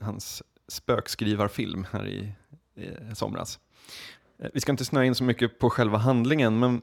[0.00, 2.32] hans spökskrivarfilm här i
[2.76, 3.58] eh, somras.
[4.54, 6.82] Vi ska inte snöa in så mycket på själva handlingen, men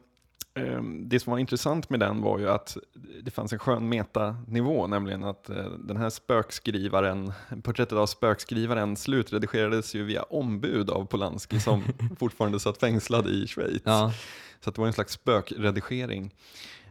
[1.04, 2.78] det som var intressant med den var ju att
[3.24, 7.34] det fanns en skön metanivå, nämligen att eh, den här spökskrivaren,
[7.64, 11.84] porträttet av spökskrivaren slutredigerades ju via ombud av Polanski som
[12.20, 13.82] fortfarande satt fängslad i Schweiz.
[13.86, 14.14] Ja.
[14.60, 16.32] Så att det var en slags spökredigering.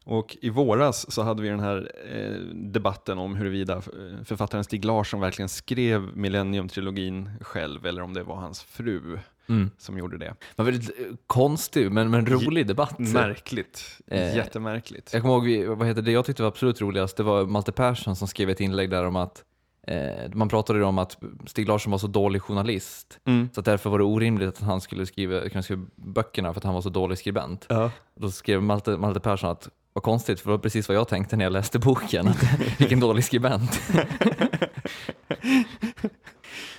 [0.04, 4.84] Och i våras så hade vi den här eh, debatten om huruvida eh, författaren Stig
[4.84, 9.18] Larsson verkligen skrev Millennium-trilogin själv eller om det var hans fru
[9.50, 9.70] Mm.
[9.78, 10.24] som gjorde det.
[10.24, 12.98] Det var väldigt eh, konstig men, men rolig debatt.
[12.98, 13.98] Märkligt.
[14.06, 15.10] Eh, Jättemärkligt.
[15.12, 18.16] Jag kommer ihåg, vad heter det jag tyckte var absolut roligast, det var Malte Persson
[18.16, 19.44] som skrev ett inlägg där om att
[19.86, 23.48] eh, man pratade om att Stig Larsson var så dålig journalist, Mm.
[23.54, 26.74] så därför var det orimligt att han skulle skriva, kunna skriva böckerna för att han
[26.74, 27.66] var så dålig skribent.
[27.68, 27.90] Ja.
[28.20, 31.36] Då skrev Malte, Malte Persson att vad konstigt, för det var precis vad jag tänkte
[31.36, 32.42] när jag läste boken, att
[32.80, 33.80] vilken dålig skribent.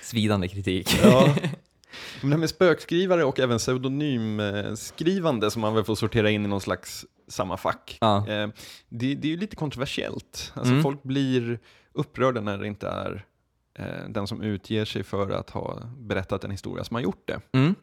[0.02, 0.98] Svidande kritik.
[1.04, 1.34] Ja.
[2.20, 6.48] Men det här med spökskrivare och även pseudonymskrivande som man väl får sortera in i
[6.48, 7.98] någon slags samma fack.
[8.00, 8.16] Ja.
[8.28, 8.48] Eh,
[8.88, 10.52] det, det är ju lite kontroversiellt.
[10.54, 10.82] Alltså Mm.
[10.82, 11.58] Folk blir
[11.92, 13.24] upprörda när det inte är
[13.78, 17.40] eh, den som utger sig för att ha berättat en historia som har gjort det.
[17.52, 17.74] Mm.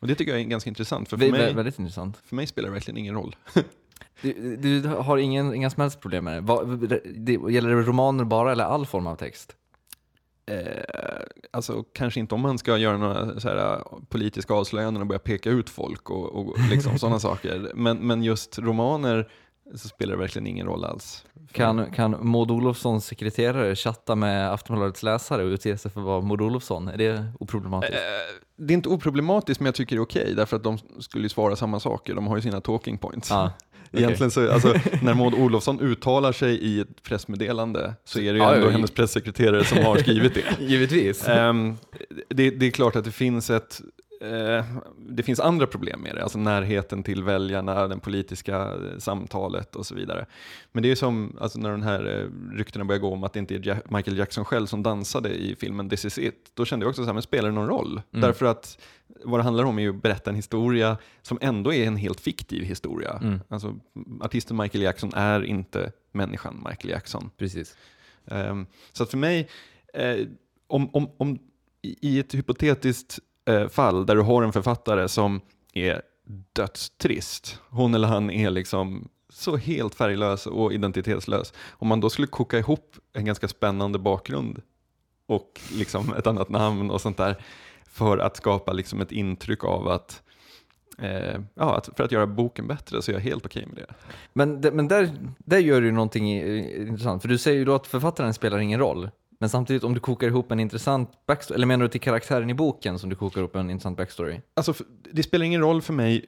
[0.00, 2.16] Och det tycker jag är ganska intressant, för för mig, vä- väldigt intressant.
[2.24, 3.36] för mig spelar det verkligen ingen roll.
[4.22, 6.40] Du, du har ingen, inga som helst problem med det.
[6.40, 7.30] Vad, det?
[7.52, 9.56] Gäller det romaner bara eller all form av text?
[10.46, 15.18] Eh, alltså kanske inte om man ska göra några så här, politiska avslöjanden och börja
[15.18, 17.70] peka ut folk och, och liksom sådana saker.
[17.74, 19.28] Men, men just romaner
[19.74, 21.24] så spelar det verkligen ingen roll alls.
[21.52, 26.20] Kan, kan Maud Olofssons sekreterare chatta med Aftonbladets läsare och utge sig för att vara
[26.20, 26.88] Maud Olofsson?
[26.88, 27.94] Är det oproblematiskt?
[27.94, 28.00] Eh,
[28.56, 31.28] det är inte oproblematiskt men jag tycker det är okej därför att de skulle ju
[31.28, 32.14] svara samma saker.
[32.14, 33.30] De har ju sina talking points.
[33.30, 33.52] Ja,
[33.96, 38.44] Egentligen så, alltså, när Maud Olofsson uttalar sig i ett pressmeddelande så är det ju
[38.44, 40.44] ändå hennes pressekreterare som har skrivit det.
[40.64, 41.28] Givetvis.
[41.28, 41.76] Ehm,
[42.28, 43.80] det, det är klart att det finns ett
[44.20, 44.64] eh,
[45.08, 49.86] det finns andra problem med det, alltså närheten till väljarna, det politiska eh, samtalet och
[49.86, 50.26] så vidare.
[50.72, 53.38] Men det är som alltså när den här eh, ryktena börjar gå om att det
[53.38, 56.90] inte är Michael Jackson själv som dansade i filmen This is it, då kände jag
[56.90, 58.02] också så här, men spelar det någon roll?
[58.12, 58.20] Mm.
[58.20, 58.78] Därför att
[59.24, 62.20] vad det handlar om är ju att berätta en historia som ändå är en helt
[62.20, 63.18] fiktiv historia.
[63.22, 63.40] Mm.
[63.48, 63.74] Alltså,
[64.20, 67.30] artisten Michael Jackson är inte människan Michael Jackson.
[67.38, 67.76] Precis.
[68.26, 69.48] Ehm, så för mig,
[69.94, 70.26] eh,
[70.66, 71.38] om, om, om
[71.82, 75.40] i i ett hypotetiskt eh, fall där du har en författare som
[75.72, 76.02] är
[76.52, 81.52] dödstrist, hon eller han är liksom så helt färglös och identitetslös.
[81.70, 84.62] Om man då skulle koka ihop en ganska spännande bakgrund
[85.26, 87.36] och liksom ett annat namn och sånt där
[87.94, 90.20] för att skapa liksom ett intryck av att
[90.98, 93.94] Eh, ja, att, för att göra boken bättre så är jag helt okej med det.
[94.32, 96.42] Men, det, men där, där gör du någonting
[96.88, 99.10] intressant, för du säger ju då att författaren spelar ingen roll.
[99.40, 102.54] Men samtidigt om du kokar ihop en intressant backstory, eller menar du till karaktären i
[102.54, 104.40] boken som du kokar ihop en intressant backstory?
[104.56, 104.74] Alltså,
[105.12, 106.24] det spelar ingen roll för mig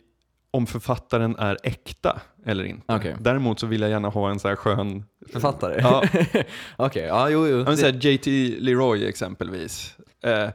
[0.51, 2.95] om författaren är äkta eller inte.
[2.95, 3.17] Okej.
[3.21, 5.05] Däremot så vill jag gärna ha en så här skön...
[5.33, 5.81] Författare?
[5.81, 6.05] Ja,
[6.77, 7.65] Okej, ja jo jo.
[7.65, 8.27] men så här JT
[8.61, 9.97] Leroy exempelvis.
[10.23, 10.49] Eh,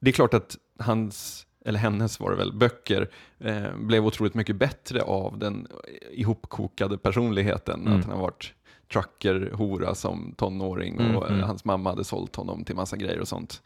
[0.00, 4.56] det är klart att hans, eller hennes var det väl, böcker eh, blev otroligt mycket
[4.56, 5.68] bättre av den
[6.10, 7.80] ihopkokade personligheten.
[7.80, 7.98] Mm.
[7.98, 8.52] Att han har varit
[8.92, 11.44] trucker-hora som tonåring Mm, och eh, mm.
[11.44, 13.62] hans mamma hade sålt honom till massa grejer och sånt.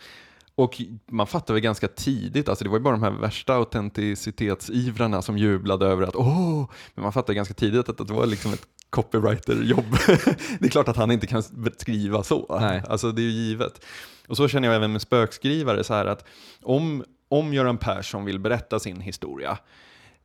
[0.57, 5.23] Och man fattar väl ganska tidigt, alltså det var ju bara de här värsta autenticitetsivrarna
[5.23, 8.67] som jublade över att åh, men man fattar ganska tidigt att det var liksom ett
[8.91, 9.97] copywriter-jobb.
[10.59, 11.43] det är klart att han inte kan
[11.79, 12.83] skriva så, Nej.
[12.89, 13.85] alltså det är ju givet.
[14.29, 16.25] Och så känner jag även med spökskrivare så här att
[16.63, 19.59] om, om Göran Persson vill berätta sin historia,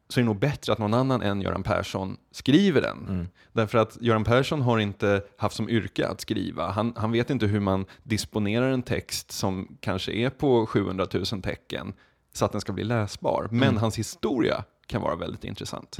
[0.09, 3.27] så är det nog bättre att någon annan än Göran Persson skriver den.
[3.53, 6.71] Därför att Göran Persson har inte haft som yrke att skriva.
[6.71, 11.25] Han, han vet inte hur man disponerar en text som kanske är på 700 000
[11.25, 11.93] tecken
[12.33, 13.47] så att den ska bli läsbar.
[13.51, 15.97] Men hans historia kan vara väldigt intressant.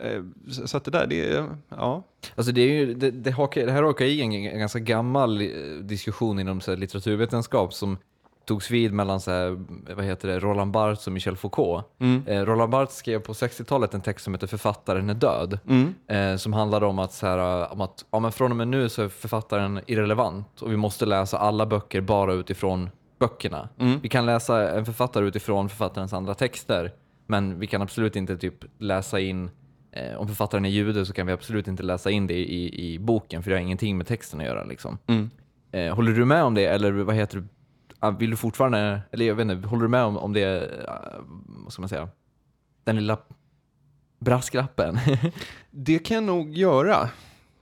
[0.00, 0.22] Eh,
[0.66, 2.04] Så att det där, det ja.
[2.34, 5.40] Alltså det, är ju, det, det, hakar, det här hakar i en, en ganska gammal
[5.40, 5.48] eh,
[5.82, 7.98] diskussion inom så här, litteraturvetenskap som
[8.48, 9.58] togs vid mellan så här,
[9.94, 11.84] vad heter det, Roland Barthes och Michel Foucault.
[12.26, 15.58] Eh, Roland Barthes skrev på 60-talet en text som heter Författaren är död.
[16.08, 18.88] Eh, som handlade om att, så här, om att ja, men från och med nu
[18.88, 23.68] så är författaren irrelevant och vi måste läsa alla böcker bara utifrån böckerna.
[24.02, 26.92] Vi kan läsa en författare utifrån författarens andra texter
[27.26, 29.50] men vi kan absolut inte typ läsa in
[29.92, 32.98] Eh, om författaren är jude så kan vi absolut inte läsa in det i, i
[32.98, 34.64] boken för det har ingenting med texten att göra.
[34.64, 34.98] Liksom.
[35.72, 37.44] Eh, håller du med om det eller vad heter du?
[38.00, 41.20] Ah, Vill du fortfarande, eller jag vet inte, håller du med om, om det, ah,
[41.46, 42.08] vad ska man säga,
[42.84, 43.18] den lilla
[44.18, 44.98] brasklappen?
[45.70, 47.08] Det kan jag nog göra.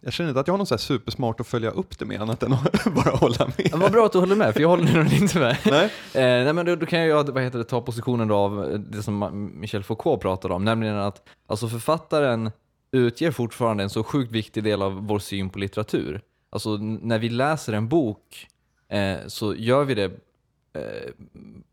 [0.01, 2.42] Jag känner inte att jag har något så supersmart att följa upp det med annat
[2.42, 3.70] än att bara hålla med.
[3.72, 5.57] Vad bra att du håller med, för jag håller nog inte med.
[5.64, 5.85] Nej.
[6.14, 9.03] Eh, nej men då, då kan jag vad heter det, ta positionen då av det
[9.03, 12.51] som Michel Foucault pratade om, nämligen att alltså författaren
[12.92, 16.20] utger fortfarande en så sjukt viktig del av vår syn på litteratur.
[16.51, 18.46] Alltså när vi läser en bok
[18.88, 20.11] eh, så gör vi det eh,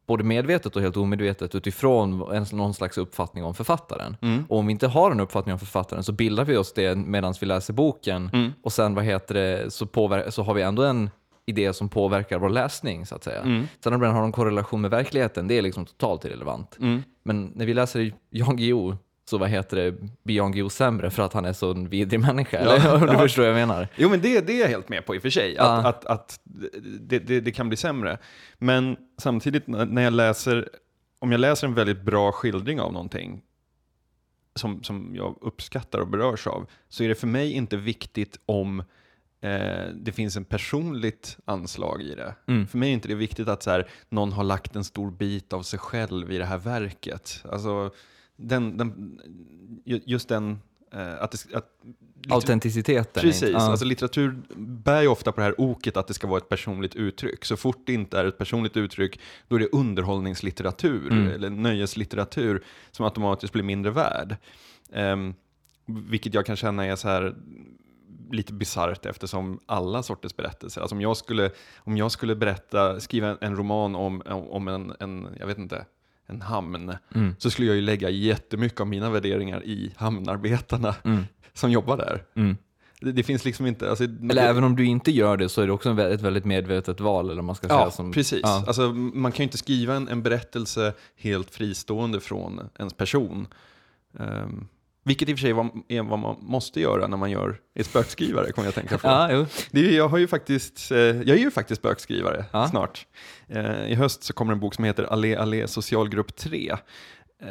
[0.08, 4.18] både medvetet och helt omedvetet utifrån en, någon slags uppfattning om författaren.
[4.50, 7.34] Och om vi inte har en uppfattning om författaren så bildar vi oss det medan
[7.42, 8.30] vi läser boken
[8.64, 11.10] och sen vad heter det, så, påver- så har vi ändå en
[11.46, 13.42] idé som påverkar vår läsning så att säga.
[13.84, 16.76] Sen om den har någon korrelation med verkligheten, det är liksom totalt irrelevant.
[17.24, 18.96] Men när vi läser Jan Guillou
[19.34, 19.78] så vad heter
[20.24, 22.58] det, Jan Guillou sämre för att han är så en vidrig människa?
[22.58, 22.94] Eller?
[23.02, 23.88] Om du förstår vad jag menar?
[23.96, 25.90] Jo, men det, det är jag helt med på i och för sig, att, Ja.
[25.90, 26.40] att, att
[27.00, 28.18] det, det, det kan bli sämre.
[28.58, 30.70] Men samtidigt när när jag läser,
[31.20, 33.42] om jag läser en väldigt bra skildring av någonting
[34.56, 38.80] som, som jag uppskattar och berörs av, så är det för mig inte viktigt om
[39.42, 42.36] eh, det finns en personligt anslag i det.
[42.48, 42.68] Mm.
[42.68, 45.54] För mig är inte det viktigt att så här, någon har lagt en stor bit
[45.54, 47.44] av sig själv i det här verket.
[47.52, 47.92] Alltså,
[48.44, 49.20] den, den,
[49.86, 50.60] ju- just den,
[50.92, 51.70] eh, att, det, att
[52.30, 53.22] Autenticiteten.
[53.22, 53.58] Precis, Ja.
[53.60, 56.96] alltså litteratur bär ju ofta på det här oket att det ska vara ett personligt
[56.96, 57.46] uttryck.
[57.46, 61.28] Så fort det inte är ett personligt uttryck, då är det underhållningslitteratur Mm.
[61.28, 64.36] eller nöjeslitteratur som automatiskt blir mindre värd.
[64.94, 65.34] Um,
[65.86, 67.36] vilket jag kan känna är så här
[68.32, 73.28] lite bisarrt eftersom alla sorters berättelser, alltså om jag skulle, om jag skulle berätta, skriva
[73.28, 75.86] en, en roman om, om en, en, jag vet inte,
[76.34, 77.36] en hamn, Mm.
[77.40, 81.24] så skulle jag ju lägga jättemycket av mina värderingar i hamnarbetarna Mm.
[81.54, 82.24] som jobbar där.
[82.36, 82.58] Mm.
[83.02, 83.90] Det, det finns liksom inte...
[83.90, 86.46] Alltså, Eller det, även om du inte gör det så är det också ett väldigt
[86.46, 87.30] medvetet val.
[87.30, 88.40] Eller man ska säga, Ja, som, precis.
[88.44, 88.64] Ja.
[88.68, 93.48] Alltså, man kan ju inte skriva en, en berättelse helt fristående från ens person.
[94.20, 94.68] Ehm,
[95.04, 97.84] vilket i och för sig var, är vad man måste göra när man gör, är
[97.84, 99.08] spökskrivare, kommer jag att tänka på.
[99.14, 99.46] Ja, jo.
[99.72, 102.68] Det är, jag, har ju faktiskt, eh, jag är ju faktiskt spökskrivare Ja.
[102.68, 103.08] snart.
[103.48, 106.72] Eh, I höst så kommer en bok som heter Allé Allé socialgrupp 3.
[107.44, 107.48] Eh,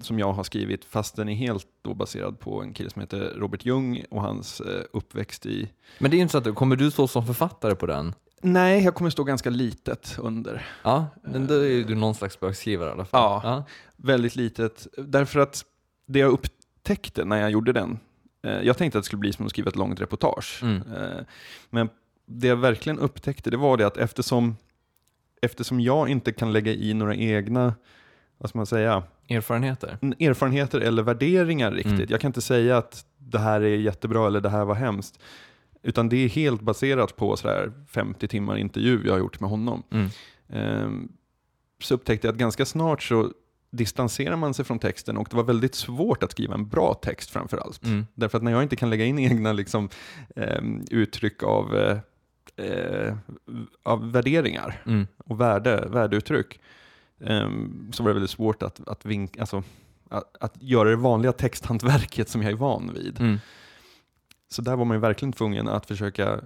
[0.00, 3.32] som jag har skrivit, fast den är helt då baserad på en kille som heter
[3.36, 5.70] Robert Ljung och hans uppväxt i...
[5.98, 8.14] Men det är att, kommer du stå som författare på den?
[8.42, 10.66] Nej, jag kommer stå ganska litet under.
[10.82, 13.20] Ja, men då är ju du någon slags spökskrivare i alla fall.
[13.20, 13.40] Ja.
[13.44, 13.64] ja.
[13.96, 15.64] Väldigt litet, därför att
[16.06, 16.32] det jag
[16.82, 17.98] upptäckte när jag gjorde den,
[18.44, 20.60] eh, jag tänkte att det skulle bli som att skriva ett långt reportage.
[20.62, 20.76] Mm.
[20.76, 21.24] Eh,
[21.70, 21.88] men
[22.26, 24.56] det jag verkligen upptäckte, det var det att eftersom,
[25.42, 27.74] eftersom jag inte kan lägga i några egna,
[28.38, 29.98] vad ska man säga, Erfarenheter.
[30.20, 31.92] erfarenheter eller värderingar riktigt.
[31.92, 32.06] Mm.
[32.10, 35.18] Jag kan inte säga att det här är jättebra eller det här var hemskt.
[35.82, 39.82] Utan det är helt baserat på sådär 50 timmar intervju jag har gjort med honom.
[39.90, 40.08] Mm.
[40.48, 41.08] Ehm,
[41.82, 43.32] så upptäckte jag att ganska snart så
[43.72, 47.30] distanserar man sig från texten och det var väldigt svårt att skriva en bra text
[47.30, 47.84] framför allt.
[47.84, 48.06] Mm.
[48.14, 49.88] Därför att när jag inte kan lägga in egna liksom,
[50.36, 51.98] ehm, uttryck av, eh,
[52.66, 53.16] eh,
[53.82, 55.06] av värderingar Mm.
[55.24, 56.60] och värde, värdeuttryck
[57.20, 59.62] ehm, så var det väldigt svårt att, att, vink, alltså,
[60.08, 63.20] att, att göra det vanliga texthantverket som jag är van vid.
[63.20, 63.38] Mm.
[64.48, 66.40] Så där var man ju verkligen tvungen att försöka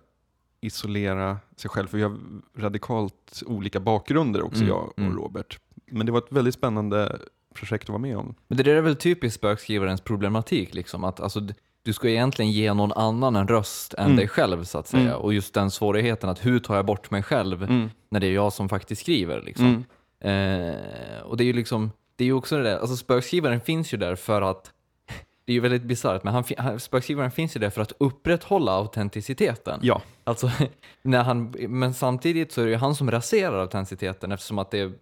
[0.61, 2.19] isolera sig själv, för vi har
[2.57, 5.17] radikalt olika bakgrunder också, Mm, jag och mm.
[5.17, 5.59] Robert.
[5.91, 7.19] Men det var ett väldigt spännande
[7.55, 8.35] projekt att vara med om.
[8.49, 11.41] Men det där är väl typiskt spökskrivarens problematik, liksom, att alltså,
[11.83, 14.17] du ska egentligen ge någon annan en röst än Mm.
[14.17, 15.03] dig själv, så att säga.
[15.03, 15.17] Mm.
[15.17, 17.91] Och just den svårigheten att hur tar jag bort mig själv Mm.
[18.11, 19.43] när det är jag som faktiskt skriver.
[19.43, 19.85] Liksom.
[20.21, 20.71] Mm.
[20.71, 23.95] Eh, och det är ju liksom, det är ju också det där, alltså spökskrivaren finns
[23.95, 24.73] ju där för att,
[25.45, 29.81] det är ju väldigt bisarrt, men han, spökskrivaren finns ju där för att upprätthålla autenticiteten.
[29.83, 30.51] Ja, Alltså,
[31.03, 34.93] när han, men samtidigt så är det ju han som raserar autenticiteten eftersom att det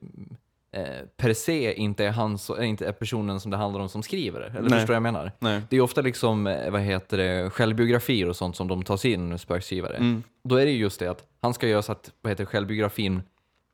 [0.74, 0.82] eh,
[1.16, 4.02] per se inte är, han, så- är inte är personen som det handlar om som
[4.02, 4.46] skriver det.
[4.58, 4.78] Eller Nej.
[4.78, 5.32] förstår jag menar?
[5.38, 5.60] Nej.
[5.70, 9.38] Det är ofta liksom, eh, vad heter det, självbiografier och sånt som de tar in
[9.38, 10.20] spökskrivare.
[10.44, 13.22] Då är det ju just det att han ska göra så att, vad heter självbiografin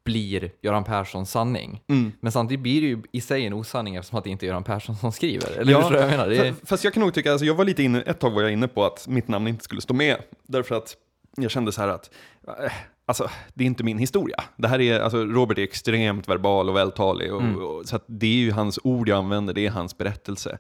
[0.04, 1.82] blir Göran Perssons sanning.
[2.20, 4.64] Men samtidigt blir det ju i sig en osanning eftersom att det inte är Göran
[4.64, 5.50] Persson som skriver.
[5.52, 6.28] Eller du vad jag menar?
[6.28, 8.30] Det är, fa- Fast jag kan nog tycka, alltså jag var lite inne, ett tag
[8.30, 10.16] var jag inne på att mitt namn inte skulle stå med.
[10.46, 10.96] Därför att
[11.36, 12.10] jag kände så här att,
[12.48, 12.72] eh,
[13.11, 14.44] alltså det är inte min historia.
[14.57, 17.35] Det här är, alltså Robert är extremt verbal och vältalig.
[17.35, 20.59] Och, och, så det är ju hans ord jag använder, det är hans berättelse.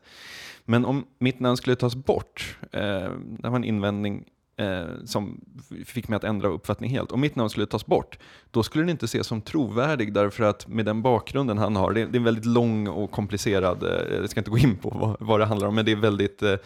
[0.64, 4.24] Men om mitt namn skulle tas bort, eh, det var en invändning
[4.60, 5.40] eh, som
[5.86, 7.12] fick mig att ändra uppfattning helt.
[7.12, 8.18] Om mitt namn skulle tas bort,
[8.50, 12.00] då skulle den inte ses som trovärdig därför att med den bakgrunden han har, det
[12.00, 15.40] är, en väldigt lång och komplicerad, eh, jag ska inte gå in på vad, vad
[15.40, 16.56] det handlar om, men det är väldigt, eh,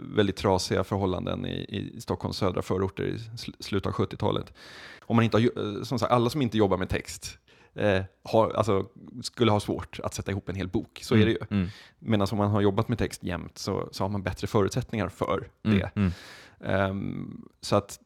[0.00, 4.52] väldigt trasiga förhållanden i, i Stockholms södra förorter i sl- slutet av 70-talet.
[5.00, 7.38] Om man inte har, ju- eh, som sagt, alla som inte jobbar med text
[7.74, 8.86] eh, har, alltså,
[9.22, 11.38] skulle ha svårt att sätta ihop en hel bok, så är det ju.
[11.50, 15.08] mm, Medan om man har jobbat med text jämt så, så har man bättre förutsättningar
[15.08, 15.90] för mm, det.
[16.60, 18.00] Ehm, så att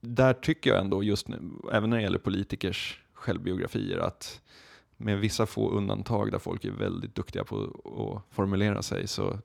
[0.00, 1.40] där tycker jag ändå just nu,
[1.72, 4.40] även när det gäller politikers självbiografier, att
[4.96, 9.38] med vissa få undantag där folk är väldigt duktiga på att formulera sig så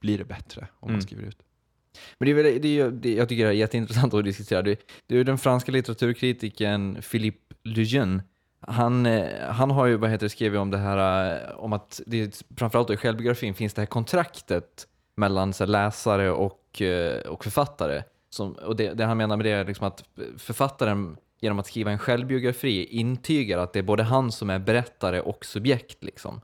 [0.00, 0.94] blir det bättre om Mm.
[0.94, 1.38] man skriver ut.
[2.18, 4.62] Men det är väl, det är, det, jag tycker det är jätteintressant att diskutera.
[4.62, 8.22] Det, det är den franska litteraturkritiken Philippe Lejeune.
[8.60, 12.00] Han, eh, han har ju vad heter det, skrivit om det här, eh, om att
[12.06, 18.02] det, framförallt i självbiografin finns det här kontraktet mellan så läsare och, eh, och författare.
[18.30, 20.04] Som, och det, det han menar med det är liksom att
[20.38, 25.20] författaren genom att skriva en självbiografi intygar att det är både han som är berättare
[25.20, 26.04] och subjekt.
[26.04, 26.40] Liksom.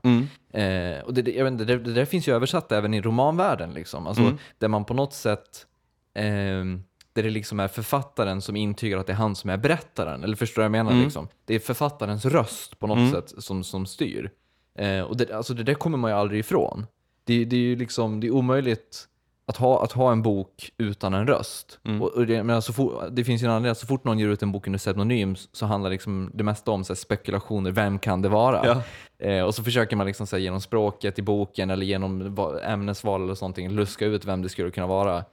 [0.53, 4.07] Eh, och det, det, inte, det, det där finns ju översatt även i romanvärlden, liksom.
[4.07, 5.65] alltså, där man på något sätt
[6.13, 10.23] ehm, där det liksom är författaren som intygar att det är han som är berättaren.
[10.23, 11.03] Eller förstår du vad jag menar?
[11.03, 11.27] Liksom?
[11.45, 14.31] Det är författarens röst på något sätt som, som styr.
[14.75, 16.85] Eh, och det, alltså, det där kommer man ju aldrig ifrån.
[17.23, 19.07] Det är ju liksom, det är omöjligt
[19.49, 21.79] att ha, att ha en bok utan en röst.
[22.01, 24.19] Och, och det, men alltså, for, det finns ju en anledning, att så fort någon
[24.19, 27.71] ger ut en bok under pseudonym så handlar liksom det mesta om så här, spekulationer,
[27.71, 28.61] vem kan det vara?
[28.65, 28.81] Ja.
[29.27, 32.61] Eh, och så försöker man liksom, så här, genom språket i boken eller genom va-
[32.63, 35.23] ämnesval eller sånt luska ut vem det skulle kunna vara.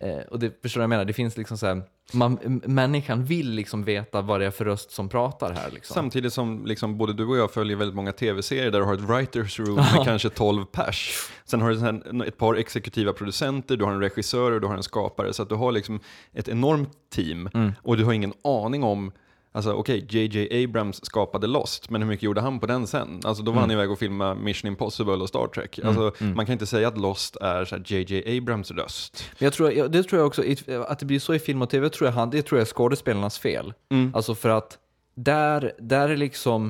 [0.00, 1.04] Eh, och det förstår du vad jag menar?
[1.04, 1.82] Det finns liksom så här,
[2.12, 5.70] man, människan vill liksom veta vad det är för röst som pratar här.
[5.70, 5.94] Liksom.
[5.94, 9.00] Samtidigt som liksom både du och jag följer väldigt många tv-serier där du har ett
[9.00, 11.28] writers room med kanske 12 pers.
[11.44, 14.82] Sen har du ett par exekutiva producenter, du har en regissör och du har en
[14.82, 15.32] skapare.
[15.32, 16.00] Så att du har liksom
[16.32, 17.48] ett enormt team
[17.82, 19.12] och du har ingen aning om
[19.56, 23.20] Alltså okej, JJ Abrams skapade Lost, men hur mycket gjorde han på den sen?
[23.24, 25.78] Alltså då var han iväg och filmade Mission Impossible och Star Trek.
[25.84, 29.24] Alltså, Man kan inte säga att Lost är JJ Abrams röst.
[29.38, 30.42] Men jag tror, det tror jag också,
[30.88, 32.72] att det blir så i film och tv, tror jag, han- det tror jag är
[32.72, 33.72] skådespelarnas fel.
[34.14, 34.78] Alltså för att
[35.14, 36.68] där, där är liksom,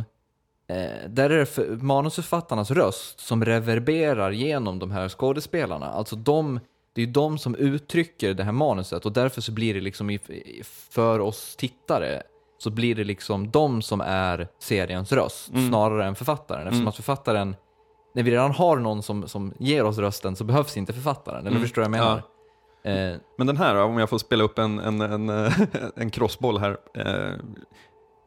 [0.68, 5.87] eh, där är det för, manusförfattarnas röst som reverberar genom de här skådespelarna.
[5.87, 6.61] Alltså de,
[6.92, 10.18] det är ju de som uttrycker det här manuset och därför så blir det liksom,
[10.90, 12.22] för oss tittare,
[12.59, 16.66] så blir det liksom de som är seriens röst snarare än författaren.
[16.66, 17.57] Eftersom att författaren,
[18.14, 21.47] när vi redan har någon som, som ger oss rösten så behövs inte författaren.
[21.47, 22.23] Eller förstår du vad jag menar?
[23.12, 25.29] Eh, Men den här, då, om jag får spela upp en, en, en,
[25.97, 26.77] en crossboll här.
[26.95, 27.35] Eh,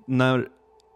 [0.08, 0.48] när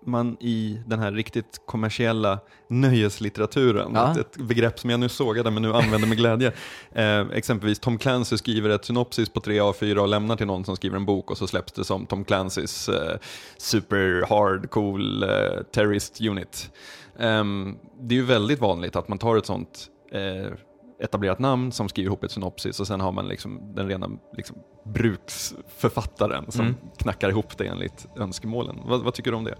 [0.06, 2.40] man i den här riktigt kommersiella
[2.70, 4.20] nöjeslitteraturen, Ja.
[4.20, 6.52] ett, begrepp som jag nu sågade men nu använder med glädje.
[6.96, 10.76] Eh, exempelvis Tom Clancy skriver ett synopsis på tre A4 och lämnar till någon som
[10.76, 13.18] skriver en bok och så släpps det som Tom Clancys eh,
[13.58, 15.30] super hard cool eh,
[15.74, 16.72] terrorist unit.
[17.20, 20.54] Ehm, det är ju väldigt vanligt att man tar ett sånt eh,
[21.04, 24.56] etablerat namn som skriver ihop ett synopsis och sen har man liksom den rena liksom,
[24.86, 26.76] bruksförfattaren som Mm.
[26.98, 28.80] knackar ihop det enligt önskemålen.
[28.86, 29.56] Vad, vad tycker du om det?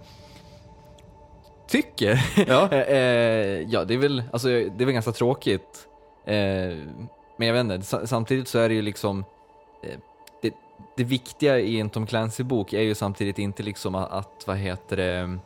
[1.68, 2.26] Tycker?
[2.46, 2.68] Ja.
[2.72, 5.86] Eh, eh, ja, det är väl, alltså, det är väl ganska tråkigt.
[6.26, 6.34] Eh,
[7.36, 9.24] men jag vet inte, sa- samtidigt så är det ju liksom
[10.42, 10.54] det,
[10.96, 14.96] det viktiga i en Tom Clancy-bok är ju samtidigt inte liksom att, att vad heter
[14.96, 15.38] det,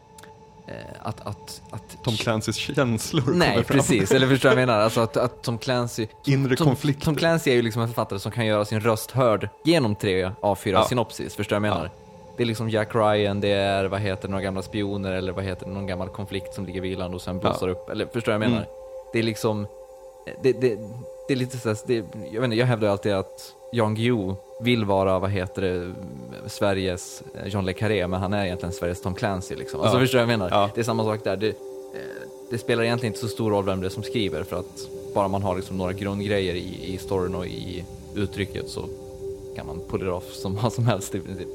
[1.02, 4.12] att, att, att Tom Clancys känslor Nej, precis.
[4.12, 4.80] Eller förstår du vad jag menar?
[4.82, 6.06] Alltså att, att Tom Clancy...
[6.26, 7.04] Inre Tom, konflikter.
[7.04, 10.24] Tom Clancy är ju liksom en författare som kan göra sin röst hörd genom tre
[10.40, 10.84] A4 Ja.
[10.84, 11.34] synopsis.
[11.34, 11.90] Förstår jag menar?
[12.38, 15.66] Det är liksom Jack Ryan, det är vad heter några gamla spioner eller vad heter
[15.66, 17.90] någon gammal konflikt som ligger vilande och sen blossar upp.
[17.90, 18.62] Eller förstår du vad jag menar?
[18.62, 18.68] Mm.
[19.12, 19.66] Det är liksom...
[20.42, 20.78] Det, det,
[21.28, 21.78] det är lite såhär,
[22.32, 25.92] jag vet inte, jag hävdar alltid att Jan Guillou vill vara, vad heter det,
[26.46, 29.80] Sveriges eh, John Le Carré, men han är egentligen Sveriges Tom Clancy liksom.
[29.80, 30.00] Alltså Ja.
[30.00, 30.50] förstår du vad jag menar?
[30.50, 30.70] Ja.
[30.74, 31.36] Det är samma sak där.
[31.36, 31.54] Det, eh,
[32.50, 35.28] det spelar egentligen inte så stor roll vem det är som skriver för att bara
[35.28, 37.84] man har liksom några grundgrejer i, i storyn och i
[38.14, 38.84] uttrycket så
[39.56, 41.48] kan man polera off som vad som helst i princip.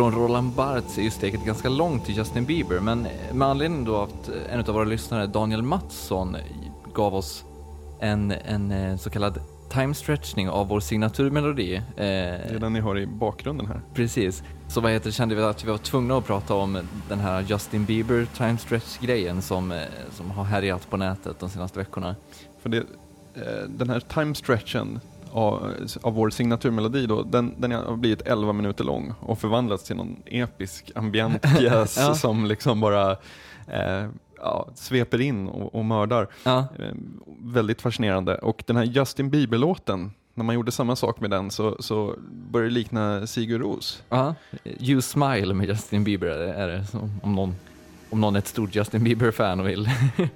[0.00, 4.02] Från Roland Barthes är ju steget ganska långt till Justin Bieber, men med anledning då
[4.02, 6.36] att en av våra lyssnare, Daniel Mattsson,
[6.94, 7.44] gav oss
[8.00, 9.40] en, en eh, så kallad
[9.70, 11.74] time-stretchning av vår signaturmelodi.
[11.74, 13.80] Eh, Det är den ni har i bakgrunden här.
[13.94, 14.42] Precis.
[14.68, 16.78] Så vad heter det, kände vi att vi var tvungna att prata om
[17.08, 19.78] den här Justin Bieber time stretch-grejen som, eh,
[20.12, 22.14] som har härjat på nätet de senaste veckorna.
[22.62, 22.78] För det,
[23.34, 25.00] eh, den här time stretchen
[25.32, 25.72] av,
[26.02, 30.16] av vår signaturmelodi då, den, den har blivit 11 minuter lång och förvandlats till någon
[30.26, 32.14] episk ambient pjäs Ja.
[32.14, 33.10] som liksom bara
[33.66, 34.06] eh,
[34.38, 36.28] ja, sveper in och, och mördar.
[36.44, 36.94] Ja, Eh,
[37.42, 38.34] väldigt fascinerande.
[38.38, 42.14] Och den här Justin Bieber-låten, när man gjorde samma sak med den så, så
[42.50, 44.02] började det likna Sigur Ros.
[44.08, 44.34] ja.
[44.64, 47.54] You Smile med Justin Bieber är det, så, om, någon,
[48.10, 49.90] om någon är ett stort Justin Bieber-fan och vill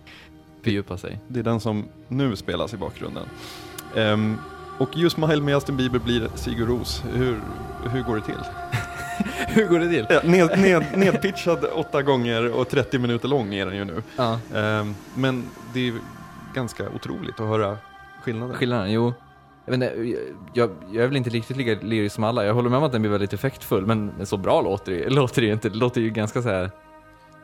[0.62, 1.18] fördjupa sig.
[1.28, 3.24] Det är den som nu spelas i bakgrunden.
[3.96, 4.36] Ehm,
[4.78, 7.02] och You Smile med Justin Bieber blir Sigur Ros.
[7.12, 7.40] Hur,
[7.90, 8.34] hur går det till?
[9.48, 10.06] Hur går det till?
[10.10, 14.02] Ja, ned, ned, nedpitchad åtta gånger och 30 minuter lång är den ju nu.
[14.16, 14.38] Ja.
[14.54, 15.44] Ehm, men
[15.74, 15.94] det är
[16.54, 17.78] ganska otroligt att höra
[18.22, 18.56] skillnaden.
[18.56, 18.92] Skillnaden?
[18.92, 19.12] Jo.
[19.64, 20.16] Jag, inte,
[20.52, 22.44] jag, jag är väl inte riktigt lika lyrisk som alla.
[22.44, 25.40] Jag håller med om att den blir väldigt effektfull, men så bra låter det, låter
[25.40, 25.68] det ju inte.
[25.68, 26.70] Det låter ju ganska så här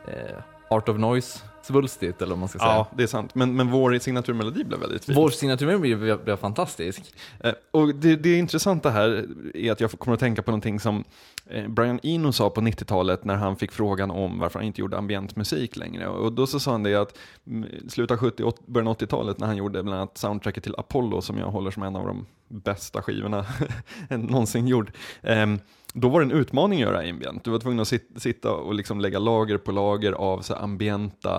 [0.07, 0.37] eh,
[0.71, 2.71] Art of Noise-svulstigt, eller vad man ska säga.
[2.71, 3.35] Ja, det är sant.
[3.35, 5.15] Men, men vår signaturmelodi blev väldigt fin.
[5.15, 7.13] Vår signatur blir, blir, blir fantastisk.
[7.39, 11.03] Eh, och det, det intressanta här är att jag kommer att tänka på någonting som
[11.49, 14.97] eh, Brian Eno sa på 90-talet när han fick frågan om varför han inte gjorde
[14.97, 16.07] ambient musik längre.
[16.07, 17.17] Och då så sa han det att
[17.47, 20.75] mm, slutet av 70 åt- början av 80-talet när han gjorde bland annat soundtracket till
[20.77, 23.45] Apollo som jag håller som en av de bästa skivorna
[24.09, 24.91] någonsin gjord.
[25.23, 25.59] Ehm,
[25.93, 27.43] då var det en utmaning att göra ambient.
[27.43, 31.37] Du var tvungen att sit, sitta och liksom lägga lager på lager av så ambienta,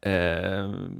[0.00, 0.12] eh,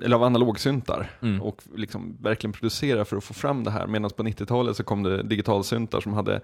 [0.03, 1.43] eller av analogsyntar Mm.
[1.43, 3.87] och liksom verkligen producera för att få fram det här.
[3.87, 6.41] Medan på 90-talet så kom det digitalsyntar som hade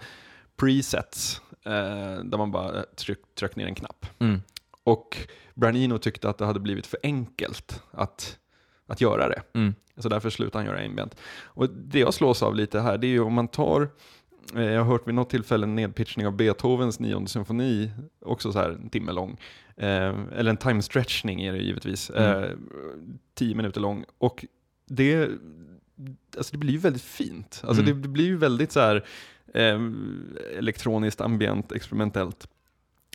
[0.57, 4.07] presets eh, där man bara tryck, tryck ner en knapp.
[4.19, 4.41] Mm.
[4.85, 5.17] Och
[5.55, 8.39] Brian Eno tyckte att det hade blivit för enkelt att,
[8.87, 9.43] att göra det.
[9.53, 9.75] Mm.
[9.97, 11.17] Så därför slutade han göra ambient.
[11.45, 13.89] Och det jag slås av lite här, det är ju om man tar, eh,
[14.55, 17.91] jag har hört vid något tillfälle en nedpitchning av Beethovens nionde symfoni,
[18.21, 19.37] också så här en timme lång.
[19.77, 22.43] Eh, eller en time stretchning är det givetvis, Mm.
[22.45, 22.51] eh,
[23.35, 24.05] tio minuter lång.
[24.19, 24.45] Och
[24.89, 25.31] det,
[26.37, 27.63] alltså det blir ju väldigt fint.
[27.65, 27.95] Alltså Mm.
[27.97, 29.05] det, det blir ju väldigt så här
[29.55, 29.81] eh,
[30.59, 32.49] elektroniskt, ambient, experimentellt.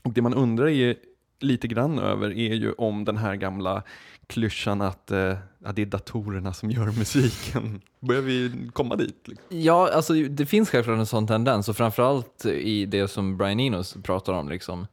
[0.03, 0.95] Och det man undrar är
[1.39, 3.83] lite grann över är ju om den här gamla
[4.31, 7.81] klyschan att, eh, att det är datorerna som gör musiken.
[7.99, 9.27] Börjar vi komma dit?
[9.27, 9.45] Liksom?
[9.49, 13.97] Ja, alltså det finns självklart en sån tendens och framförallt i det som Brian Enos
[14.03, 14.87] pratar om liksom.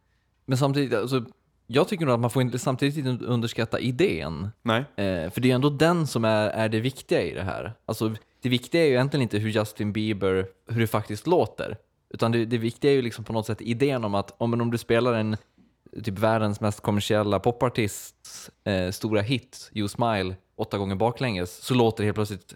[0.46, 1.24] Men samtidigt, alltså,
[1.66, 4.48] jag tycker nog att man får inte samtidigt inte underskatta idén.
[4.62, 4.84] Nej.
[4.96, 7.72] Eh, för det är ändå den som är, är det viktiga i det här.
[7.86, 11.76] Alltså, det viktiga är ju egentligen inte hur Justin Bieber, hur det faktiskt låter.
[12.10, 14.70] Utan det, det viktiga är ju liksom på något sätt idén om att om, om
[14.70, 15.36] du spelar en
[16.04, 22.02] typ världens mest kommersiella popartists eh, stora hit, You Smile, åtta gånger baklänges, så låter
[22.02, 22.54] det helt plötsligt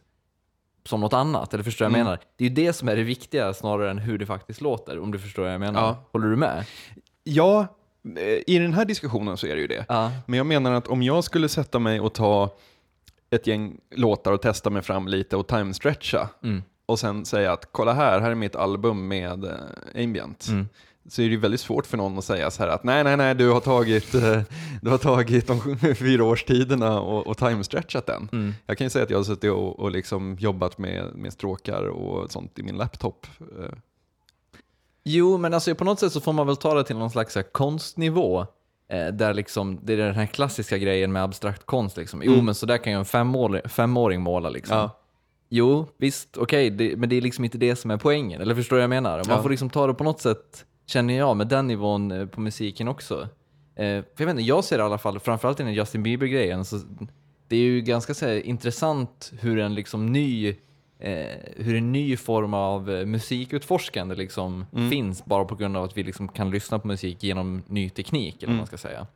[0.84, 1.54] som något annat.
[1.54, 2.04] Eller förstår jag Mm.
[2.04, 2.18] menar?
[2.36, 5.10] Det är ju det som är det viktiga snarare än hur det faktiskt låter, om
[5.12, 5.80] du förstår vad jag menar.
[5.82, 6.04] Ja.
[6.12, 6.64] Håller du med?
[7.24, 7.66] Ja,
[8.16, 9.84] eh, i den här diskussionen så är det ju det.
[9.88, 10.10] Ja.
[10.26, 12.50] Men jag menar att om jag skulle sätta mig och ta
[13.30, 16.62] ett gäng låtar och testa mig fram lite och time-stretcha Mm.
[16.86, 20.46] och sen säga att kolla här, här är mitt album med eh, ambient.
[20.48, 20.68] Mm.
[21.08, 23.16] Så är det ju väldigt svårt för någon att säga så här att nej, nej,
[23.16, 24.40] nej, du har tagit, eh,
[24.82, 28.28] du har tagit de fyra årstiderna och, och time-stretchat den.
[28.32, 28.54] Mm.
[28.66, 31.82] Jag kan ju säga att jag har suttit och, och liksom jobbat med, med stråkar
[31.88, 33.26] och sånt i min laptop.
[33.40, 33.70] Eh,
[35.04, 37.36] Jo, men alltså på något sätt så får man väl ta det till någon slags
[37.52, 38.46] konstnivå.
[38.88, 41.96] Eh, där liksom, det är den här klassiska grejen med abstrakt konst.
[41.96, 42.22] Liksom.
[42.24, 42.44] Jo, Mm.
[42.44, 44.48] men så där kan ju en femåring, femåring måla.
[44.48, 44.76] Liksom.
[44.76, 44.98] Ja.
[45.48, 48.40] Jo, visst, okej, det- men det är liksom inte det som är poängen.
[48.40, 49.16] Eller förstår du vad jag menar?
[49.18, 49.42] Man Ja.
[49.42, 52.88] får liksom ta det på något sätt, känner jag, med den nivån eh, på musiken
[52.88, 53.20] också.
[53.76, 56.64] Eh, för jag vet inte, jag ser i alla fall, framförallt i den Justin Bieber-grejen,
[56.64, 56.80] så
[57.48, 60.48] det är ju ganska så här, intressant hur en liksom ny
[60.98, 61.26] eh,
[61.56, 64.90] hur en ny form av eh, musikutforskande liksom Mm.
[64.90, 68.36] finns bara på grund av att vi liksom kan lyssna på musik genom ny teknik,
[68.36, 68.56] eller Mm.
[68.56, 69.06] man ska säga.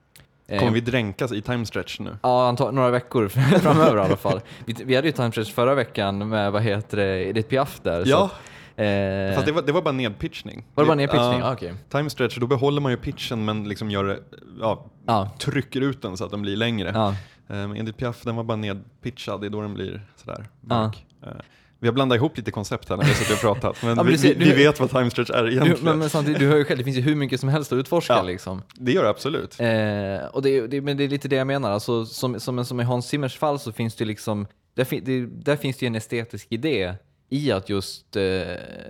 [0.48, 2.16] Eh, Kommer vi dränkas i time-stretch nu?
[2.22, 3.28] Ja, anta, några veckor
[3.60, 4.40] framöver i alla fall.
[4.64, 8.04] Vi, vi hade ju time stretch förra veckan med, vad heter det, Edith Piaf där.
[8.04, 8.32] så Ja, att,
[8.76, 10.64] eh, fast det var, det var bara nedpitchning.
[10.74, 11.40] var det bara nedpitchning?
[11.40, 11.48] Ja.
[11.48, 11.74] Ah, okej.
[11.90, 14.20] Time stretch, då behåller man ju pitchen men liksom gör
[14.60, 16.90] ja, Ja, trycker ut den så att den blir längre.
[16.94, 17.14] ja.
[17.48, 20.82] Um, Edith Piaf, den var bara nedpitchad, det är då den blir sådär Ja.
[20.82, 21.06] mörk.
[21.26, 21.28] Eh,
[21.78, 24.06] vi har blandat ihop lite koncept här när vi suttit och pratat, men, Ja, men
[24.06, 25.84] vi, du ser- vi, du- vi vet vad time stretch är Du, egentligen.
[25.84, 27.76] men, men samtidigt, du hör ju själv, det finns ju hur mycket som helst att
[27.76, 28.22] utforska Ja.
[28.22, 28.62] liksom.
[28.74, 29.60] Det gör det absolut.
[29.60, 32.80] Eh, och det, det, men det är lite det jag menar, alltså, som, som, som
[32.80, 36.46] i Hans Zimmers fall så finns det liksom, där, där finns det ju en estetisk
[36.50, 36.94] idé
[37.28, 38.22] i att just, eh,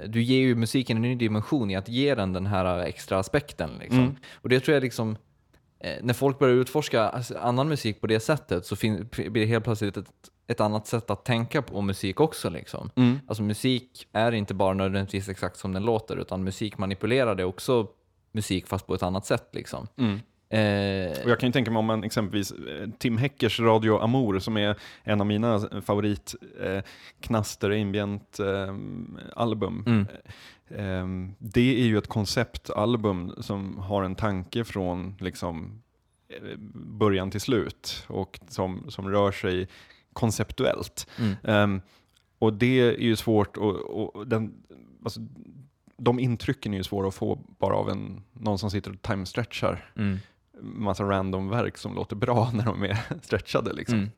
[0.06, 3.70] du ger ju musiken en ny dimension i att ge den den här extra aspekten.
[3.80, 3.98] Liksom.
[3.98, 4.16] Mm.
[4.32, 5.16] Och det tror jag liksom,
[5.80, 9.64] eh, när folk börjar utforska alltså, annan musik på det sättet så blir det helt
[9.64, 10.10] plötsligt ett,
[10.46, 12.50] ett annat sätt att tänka på musik också.
[12.50, 12.90] Liksom.
[12.94, 13.18] Mm.
[13.26, 17.88] Alltså musik är inte bara nödvändigtvis exakt som den låter, utan musik manipulerar det också
[18.32, 19.48] musik fast på ett annat sätt.
[19.52, 19.86] Liksom.
[19.96, 20.20] Mm.
[20.48, 24.38] Eh, Och jag kan ju tänka mig om man exempelvis eh, Tim Heckers Radio Amour
[24.38, 26.82] som är en av mina favorit eh,
[27.20, 28.74] knaster ambient eh,
[29.36, 29.84] album.
[29.86, 30.06] Mm.
[30.68, 35.82] Eh, det är ju ett konceptalbum som har en tanke från liksom
[36.28, 39.68] eh, början till slut och som, som rör sig
[40.12, 41.06] konceptuellt.
[41.18, 41.80] mm, Ehm,
[42.38, 43.74] och det är ju svårt och,
[44.16, 44.54] och den,
[45.04, 45.20] alltså,
[45.96, 49.90] de intrycken är ju svåra att få bara av en, någon som sitter och time-stretchar
[49.96, 50.18] mm,
[50.60, 53.72] massa random verk som låter bra när de är stretchade.
[53.72, 53.98] Liksom.
[53.98, 54.10] mm,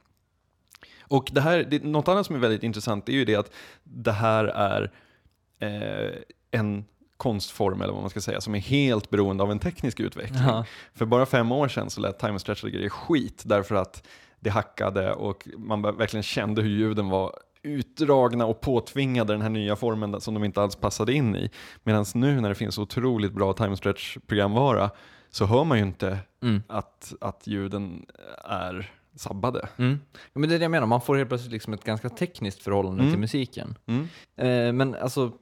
[1.03, 3.53] Och det här, det, något annat som är väldigt intressant är ju det att
[3.85, 4.93] det här är
[5.59, 6.15] eh,
[6.51, 6.85] en
[7.17, 10.43] konstform, eller vad man ska säga, som är helt beroende av en teknisk utveckling.
[10.43, 10.65] Ja.
[10.95, 14.07] För bara fem år sedan så lät time stretchade grejer skit därför att
[14.41, 17.33] det hackade och man verkligen kände hur ljuden var
[17.63, 21.51] utdragna och påtvingade den här nya formen som de inte alls passade in i.
[21.83, 24.91] Medan nu när det finns otroligt bra time stretch programvara
[25.31, 26.63] så hör man ju inte mm.
[26.69, 28.07] att, att ljuden
[28.45, 29.69] är sabbade.
[29.77, 30.01] Mm.
[30.33, 32.63] Ja, men det är det jag menar, man får helt plötsligt liksom ett ganska tekniskt
[32.63, 33.13] förhållande Mm.
[33.13, 33.79] till musiken.
[33.87, 34.03] Mm.
[34.37, 35.33] Eh, men alltså,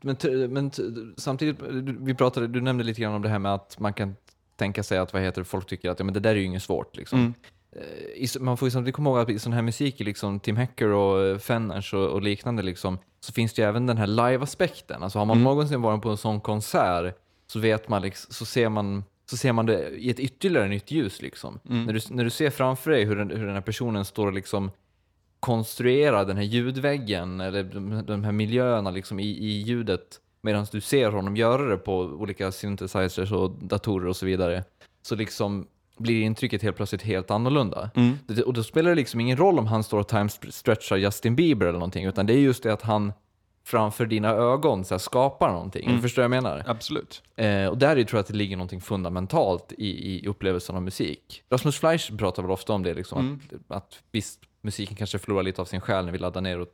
[0.00, 0.16] men,
[0.52, 0.70] men
[1.16, 1.56] samtidigt,
[2.00, 4.16] vi pratade, du nämnde lite grann om det här med att man kan
[4.56, 6.62] tänka sig att vad heter folk tycker att ja, men det där är ju inget
[6.62, 6.96] svårt.
[6.96, 7.18] Liksom.
[7.18, 7.34] Mm.
[7.72, 7.82] Eh,
[8.24, 10.88] i, man får ju samtidigt komma ihåg att i sån här musik, liksom Tim Hacker
[10.88, 15.02] och eh, Fenners och, och liknande, liksom, så finns det ju även den här live-aspekten.
[15.02, 15.44] Alltså har man Mm.
[15.44, 17.14] någonsin varit på en sån konsert
[17.46, 20.90] så vet man, liksom, så ser man så ser man det i ett ytterligare nytt
[20.90, 21.22] ljus.
[21.22, 21.58] Liksom.
[21.68, 21.84] Mm.
[21.84, 24.32] När, du, när du ser framför dig hur den, hur den här personen står och
[24.32, 24.70] liksom
[25.40, 30.80] konstruerar den här ljudväggen eller de, de här miljöerna liksom i, i ljudet medan du
[30.80, 34.64] ser honom göra det på olika synthesizers och datorer och så vidare.
[35.02, 35.66] Så liksom
[35.98, 37.90] blir intrycket helt plötsligt helt annorlunda.
[37.94, 38.18] Mm.
[38.26, 41.66] Det- Och då spelar det liksom ingen roll om han står och time-stretchar Justin Bieber
[41.66, 43.12] eller någonting, utan det är just det att han
[43.66, 45.84] framför dina ögon så här, skapar någonting.
[45.84, 45.96] Mm.
[45.96, 46.62] Du förstår vad jag menar?
[46.66, 47.22] Absolut.
[47.36, 50.82] Eh, och där är- tror jag att det ligger någonting fundamentalt i, i upplevelsen av
[50.82, 51.42] musik.
[51.50, 53.40] Rasmus Fleisch pratar väl ofta om det, liksom, Mm.
[53.68, 56.68] att, att visst, musiken kanske förlorar lite av sin själ när vi laddar ner och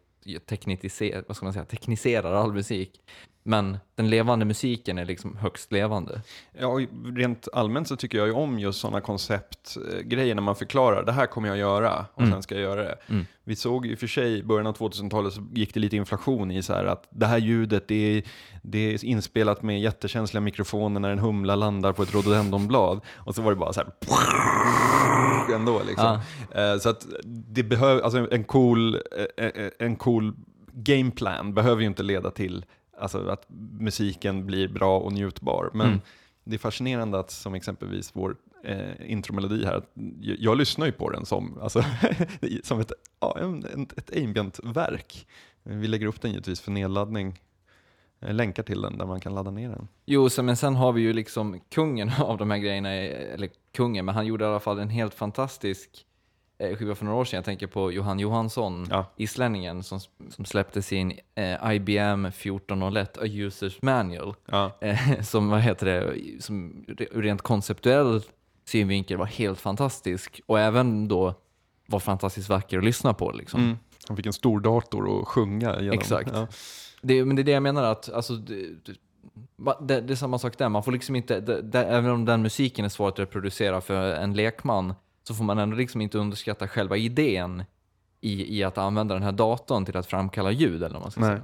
[1.26, 3.00] vad ska man säga, tekniserar all musik.
[3.44, 6.20] Men den levande musiken är liksom högst levande.
[6.58, 6.80] Ja,
[7.16, 11.26] rent allmänt så tycker jag ju om just sådana konceptgrejer när man förklarar det här
[11.26, 12.32] kommer jag göra och Mm.
[12.32, 12.98] sen ska jag göra det.
[13.08, 13.26] Mm.
[13.44, 16.62] Vi såg ju för sig i början av 2000-talet så gick det lite inflation i
[16.62, 18.22] så här att det här ljudet det är,
[18.62, 23.42] det är inspelat med jättekänsliga mikrofoner när en humla landar på ett rhododendronblad och så
[23.42, 23.90] var det bara så här
[25.54, 26.18] ändå liksom.
[26.54, 28.94] Eh, Så att det behöver, alltså en cool,
[29.36, 30.11] eh, eh, en cool
[30.72, 32.64] gameplan behöver ju inte leda till
[32.98, 33.46] alltså, att
[33.78, 35.70] musiken blir bra och njutbar.
[35.74, 36.00] Men Mm.
[36.44, 39.82] det är fascinerande att som exempelvis vår eh, intromelodi här,
[40.20, 41.84] jag, jag lyssnar ju på den som, alltså,
[42.62, 45.26] som ett, ja, en, ett ambient-verk.
[45.62, 47.40] Vi lägger upp den givetvis för nedladdning,
[48.20, 49.88] eh, länkar till den där man kan ladda ner den.
[50.06, 54.04] Jo, så, men sen har vi ju liksom kungen av de här grejerna, eller kungen,
[54.04, 56.06] men han gjorde i alla fall en helt fantastisk
[56.76, 57.36] skiva för några år sedan.
[57.38, 59.06] Jag tänker på Johan Johansson, Ja.
[59.16, 60.00] islänningen, som,
[60.30, 64.76] som släppte sin eh, IBM 1401, A Users Manual, Ja.
[64.80, 68.22] eh, som, vad heter det, som rent konceptuell
[68.64, 71.34] synvinkel var helt fantastisk och även då
[71.86, 73.32] var fantastiskt vacker att lyssna på.
[73.32, 73.60] Liksom.
[73.60, 73.76] Mm.
[74.08, 75.98] Han fick en stor dator att sjunga genom.
[75.98, 76.30] Exakt.
[76.34, 76.46] Ja.
[77.02, 78.66] Det, men det är det jag menar att, alltså, det,
[79.80, 81.36] det, det, är samma sak där, man får liksom inte,
[81.72, 85.76] även om den musiken är svår att reproducera för en lekman, så får man ändå
[85.76, 87.64] liksom inte underskatta själva idén
[88.20, 91.20] i, i att använda den här datorn till att framkalla ljud eller vad man ska
[91.20, 91.30] Nej.
[91.30, 91.42] säga.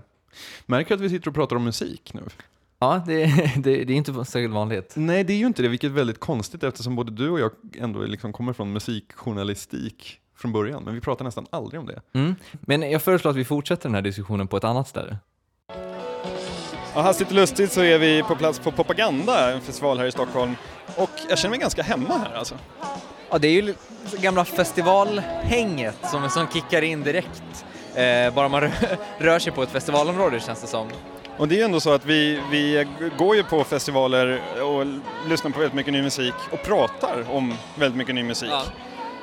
[0.66, 2.22] Märker du att vi sitter och pratar om musik nu?
[2.78, 3.24] Ja, det,
[3.56, 4.92] det, det är inte särskilt vanligt.
[4.96, 7.50] Nej, det är ju inte det, vilket är väldigt konstigt eftersom både du och jag
[7.78, 12.00] ändå liksom kommer från musikjournalistik från början, men vi pratar nästan aldrig om det.
[12.12, 12.34] Mm.
[12.52, 15.18] Men jag föreslår att vi fortsätter den här diskussionen på ett annat ställe.
[16.94, 20.12] Ja, hastigt och lustigt så är vi på plats på Propaganda, en festival här i
[20.12, 20.54] Stockholm.
[20.96, 22.54] Och jag känner mig ganska hemma här alltså.
[23.30, 23.74] Ja, det är ju
[24.20, 27.64] gamla festivalhänget som, som kickar in direkt.
[27.94, 30.86] Eh, bara man rö- rör sig på ett festivalområde känns det som.
[31.36, 32.86] Och det är ju ändå så att vi, vi
[33.18, 34.86] går ju på festivaler och
[35.28, 38.48] lyssnar på väldigt mycket ny musik och pratar om väldigt mycket ny musik.
[38.52, 38.62] Ja.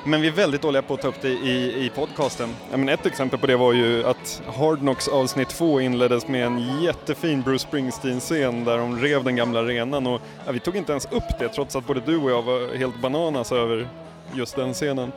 [0.08, 2.56] Men vi är väldigt dåliga på att ta upp det i, i podcasten.
[2.70, 6.46] Ja, men ett exempel på det var ju att Hard Knocks avsnitt 2 inleddes med
[6.46, 10.92] en jättefin Bruce Springsteen-scen där de rev den gamla arenan och ja, vi tog inte
[10.92, 13.88] ens upp det trots att både du och jag var helt bananas över
[14.34, 15.12] just den scenen.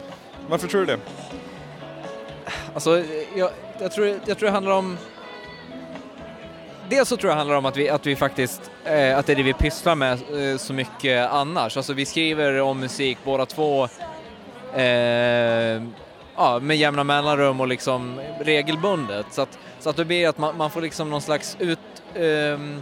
[0.47, 0.99] Varför tror du det?
[2.73, 3.03] Alltså,
[3.35, 4.97] jag, jag, tror, jag tror det handlar om...
[6.89, 9.33] Dels så tror jag det handlar om att vi, att vi faktiskt, eh, att det
[9.33, 10.11] är det vi pysslar med
[10.51, 11.77] eh, så mycket annars.
[11.77, 13.89] Alltså vi skriver om musik båda två
[14.75, 15.83] eh,
[16.35, 19.25] ja, med jämna mellanrum och liksom regelbundet.
[19.31, 21.79] Så att, så att det blir att man, man får liksom någon slags ut,
[22.15, 22.81] ehm,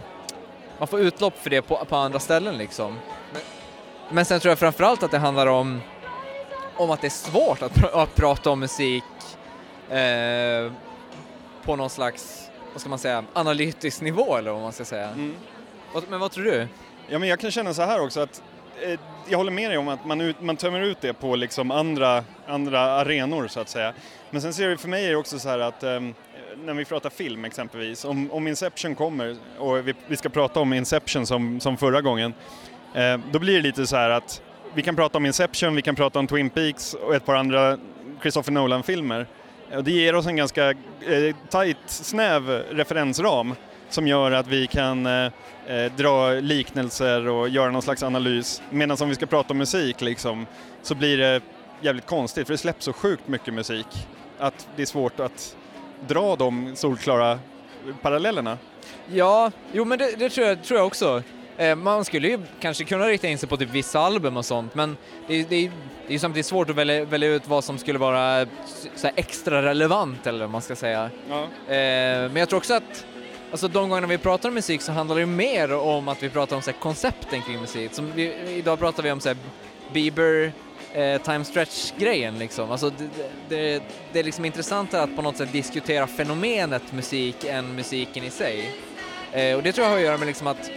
[0.78, 2.98] man får utlopp för det på, på andra ställen liksom.
[3.32, 3.42] Men,
[4.10, 5.80] men sen tror jag framförallt att det handlar om,
[6.76, 9.04] om att det är svårt att, pr- att prata om musik
[9.90, 10.72] eh,
[11.64, 15.08] på någon slags, vad ska man säga, analytisk nivå eller vad man ska säga.
[15.92, 16.68] Vad- Men vad tror du?
[17.08, 18.47] Ja, men jag kan känna så här också att eh,
[18.82, 21.70] Eh, jag håller med dig om att man, ut, man tömmer ut det på liksom
[21.70, 23.92] andra, andra arenor så att säga.
[24.30, 26.14] Men sen ser det för mig är det också så här att ehm,
[26.64, 30.72] när vi pratar film exempelvis, om, om Inception kommer och vi, vi ska prata om
[30.72, 32.34] Inception som, som förra gången,
[32.94, 34.42] eh, då blir det lite så här att
[34.74, 37.78] vi kan prata om Inception, vi kan prata om Twin Peaks och ett par andra
[38.20, 39.26] Christopher Nolan-filmer.
[39.74, 43.54] Och det ger oss en ganska eh, tight, snäv referensram
[43.88, 45.32] som gör att vi kan eh,
[45.66, 48.62] eh, dra liknelser och göra någon slags analys.
[48.70, 50.46] Medan om vi ska prata om musik liksom,
[50.82, 51.40] så blir det
[51.80, 53.86] jävligt konstigt för det släpps så sjukt mycket musik
[54.38, 55.56] att det är svårt att
[56.08, 57.38] dra de solklara
[58.02, 58.58] parallellerna.
[59.06, 61.22] Ja, jo men det, det tror, jag, tror jag också.
[61.56, 64.74] Eh, man skulle ju kanske kunna rikta in sig på typ vissa album och sånt,
[64.74, 65.66] men det, det, det
[66.06, 68.46] är ju samtidigt svårt att välja, välja ut vad som skulle vara
[69.14, 71.10] extra relevant eller vad man ska säga.
[71.28, 71.42] Ja.
[71.42, 73.06] Eh, men jag tror också att
[73.50, 76.28] Alltså de gångerna vi pratar om musik så handlar det ju mer om att vi
[76.28, 77.94] pratar om så här, koncepten kring musik.
[77.94, 79.38] Som vi, idag pratar vi om så här,
[79.92, 80.52] Bieber,
[80.92, 82.70] eh, time stretch-grejen liksom.
[82.70, 83.08] Alltså det,
[83.48, 83.82] det,
[84.12, 88.74] det är liksom intressantare att på något sätt diskutera fenomenet musik än musiken i sig.
[89.32, 90.70] Eh, och det tror jag har att göra med liksom att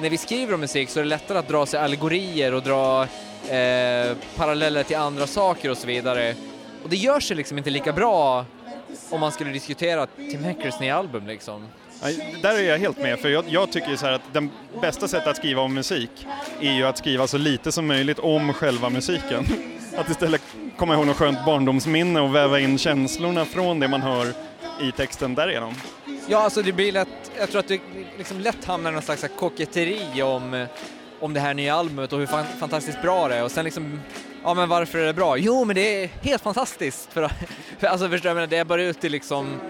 [0.00, 3.02] när vi skriver om musik så är det lättare att dra sig allegorier och dra
[3.02, 6.34] eh, paralleller till andra saker och så vidare.
[6.82, 8.44] Och det gör sig liksom inte lika bra
[9.10, 11.68] om man skulle diskutera Tim Hackers nya album liksom.
[12.02, 12.08] Ja,
[12.42, 14.48] Där är jag helt med, för jag, jag tycker ju så här att det
[14.80, 16.26] bästa sättet att skriva om musik
[16.60, 19.46] är ju att skriva så lite som möjligt om själva musiken.
[19.96, 20.42] Att istället
[20.76, 24.26] komma ihåg något skönt barndomsminne och väva in känslorna från det man hör
[24.80, 25.74] i texten därigenom.
[26.28, 27.80] Ja, alltså det blir lätt, jag tror att det
[28.18, 30.68] liksom lätt hamnar i någon slags koketteri om, eh,
[31.20, 34.00] om det här nya albumet och hur fan, fantastiskt bra det är och sen liksom,
[34.42, 35.36] ja men varför är det bra?
[35.36, 37.12] Jo men det är helt fantastiskt!
[37.12, 37.30] För,
[37.78, 39.60] för alltså förstår jag, menar, det är bara ut till liksom,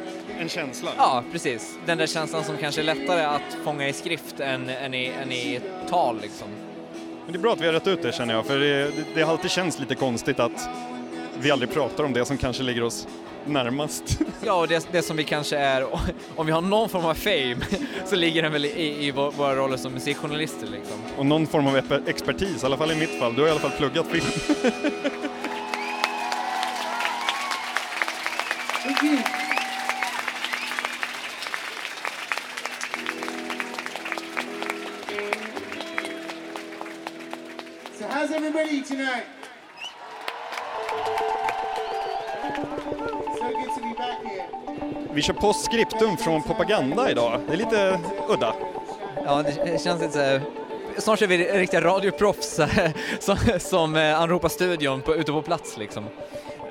[0.41, 0.91] en känsla.
[0.97, 4.95] ja precis, den där känslan som kanske är lättare att fånga i skrift än, än,
[4.95, 5.61] i, än i
[5.91, 6.49] tal liksom.
[7.25, 8.59] Men det är bra att vi har rätt ut det känner jag, för
[9.15, 10.69] det, har alltid känts lite konstigt att
[11.39, 13.07] vi aldrig pratar om det som kanske ligger oss
[13.47, 14.19] närmast.
[14.45, 15.87] Ja, och det, det som vi kanske är,
[16.37, 17.57] om vi har någon form av fame,
[18.07, 20.97] så ligger den väl i, i vår- våra roller som musikjournalister liksom.
[21.17, 23.35] Och någon form av expertis, i alla fall i mitt fall.
[23.35, 24.25] Du har i alla fall pluggat film.
[38.85, 39.25] Everybody tonight?
[43.39, 45.15] So good to be back here.
[45.15, 47.41] Vi kör postscriptum från Propaganda idag.
[47.47, 48.55] Det är lite udda.
[49.25, 50.43] Ja, det känns lite så här,
[50.99, 55.77] Snart är vi riktiga radioproffs eh, som, som eh, anropar studion på, ute på plats
[55.77, 56.05] liksom.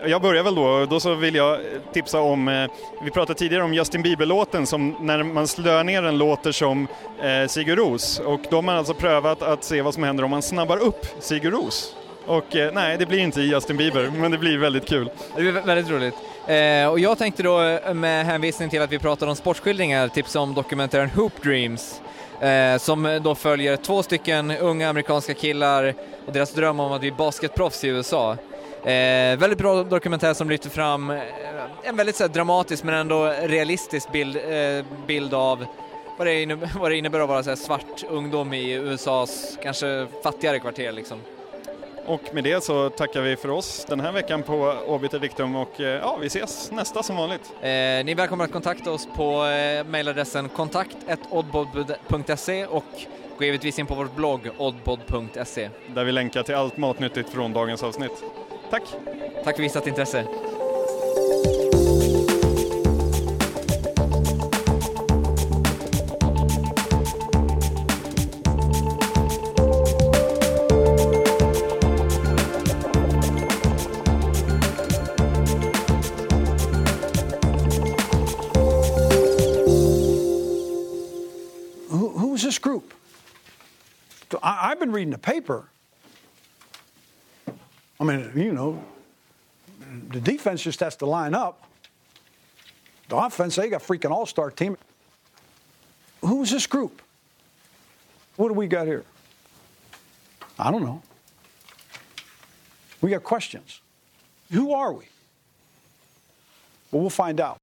[0.06, 1.60] Jag börjar väl då, då så vill jag
[1.94, 2.72] tipsa om, eh,
[3.04, 6.88] vi pratade tidigare om Justin Bieber-låten som när man slör ner den låter som
[7.22, 10.32] eh, Sigur Ros och då har man alltså prövat att se vad som händer om
[10.32, 11.96] man snabbar upp Sigur Ros.
[12.26, 15.10] Och eh, nej, det blir inte Justin Bieber, men det blir väldigt kul.
[15.36, 16.16] Det blir väldigt roligt.
[16.48, 20.40] Eh, och jag tänkte då eh, med hänvisning till att vi pratade om sportskildringar tipsa
[20.40, 22.02] om dokumentären Hoop Dreams
[22.42, 25.94] eh, som då följer två stycken unga amerikanska killar
[26.28, 28.38] och deras dröm om att bli basketproffs i USA.
[28.84, 31.22] Eh, väldigt bra dokumentär som lyfter fram eh,
[31.84, 35.66] en väldigt så här, dramatisk men ändå realistisk bild, eh, bild av
[36.18, 40.08] vad det, innebär, vad det innebär att vara så här, svart ungdom i USAs kanske
[40.24, 41.18] fattigare kvarter liksom.
[42.06, 45.82] Och med det så tackar vi för oss den här veckan på Obiter Dictum och
[45.82, 47.54] eh, ja, vi ses nästa som vanligt.
[47.62, 52.84] Eh, ni är välkomna att kontakta oss på eh, mejladressen kontakt.oddbod.se och
[53.38, 55.70] gå givetvis in på vår blogg oddbod.se.
[55.88, 58.24] Där vi länkar till allt matnyttigt från dagens avsnitt.
[58.70, 58.84] Tack!
[59.44, 60.26] Tack för visat intresse.
[84.44, 85.70] I, I've been reading the paper.
[88.00, 88.84] I mean, you know,
[90.10, 91.64] the defense just has to line up.
[93.08, 94.78] The offense, they got a freaking all star team.
[96.22, 97.02] Who's this group?
[98.36, 99.06] What do we got here?
[100.60, 101.02] I don't know.
[103.02, 103.82] We got questions.
[104.52, 105.06] Who are we?
[106.92, 107.58] Well, we'll find out.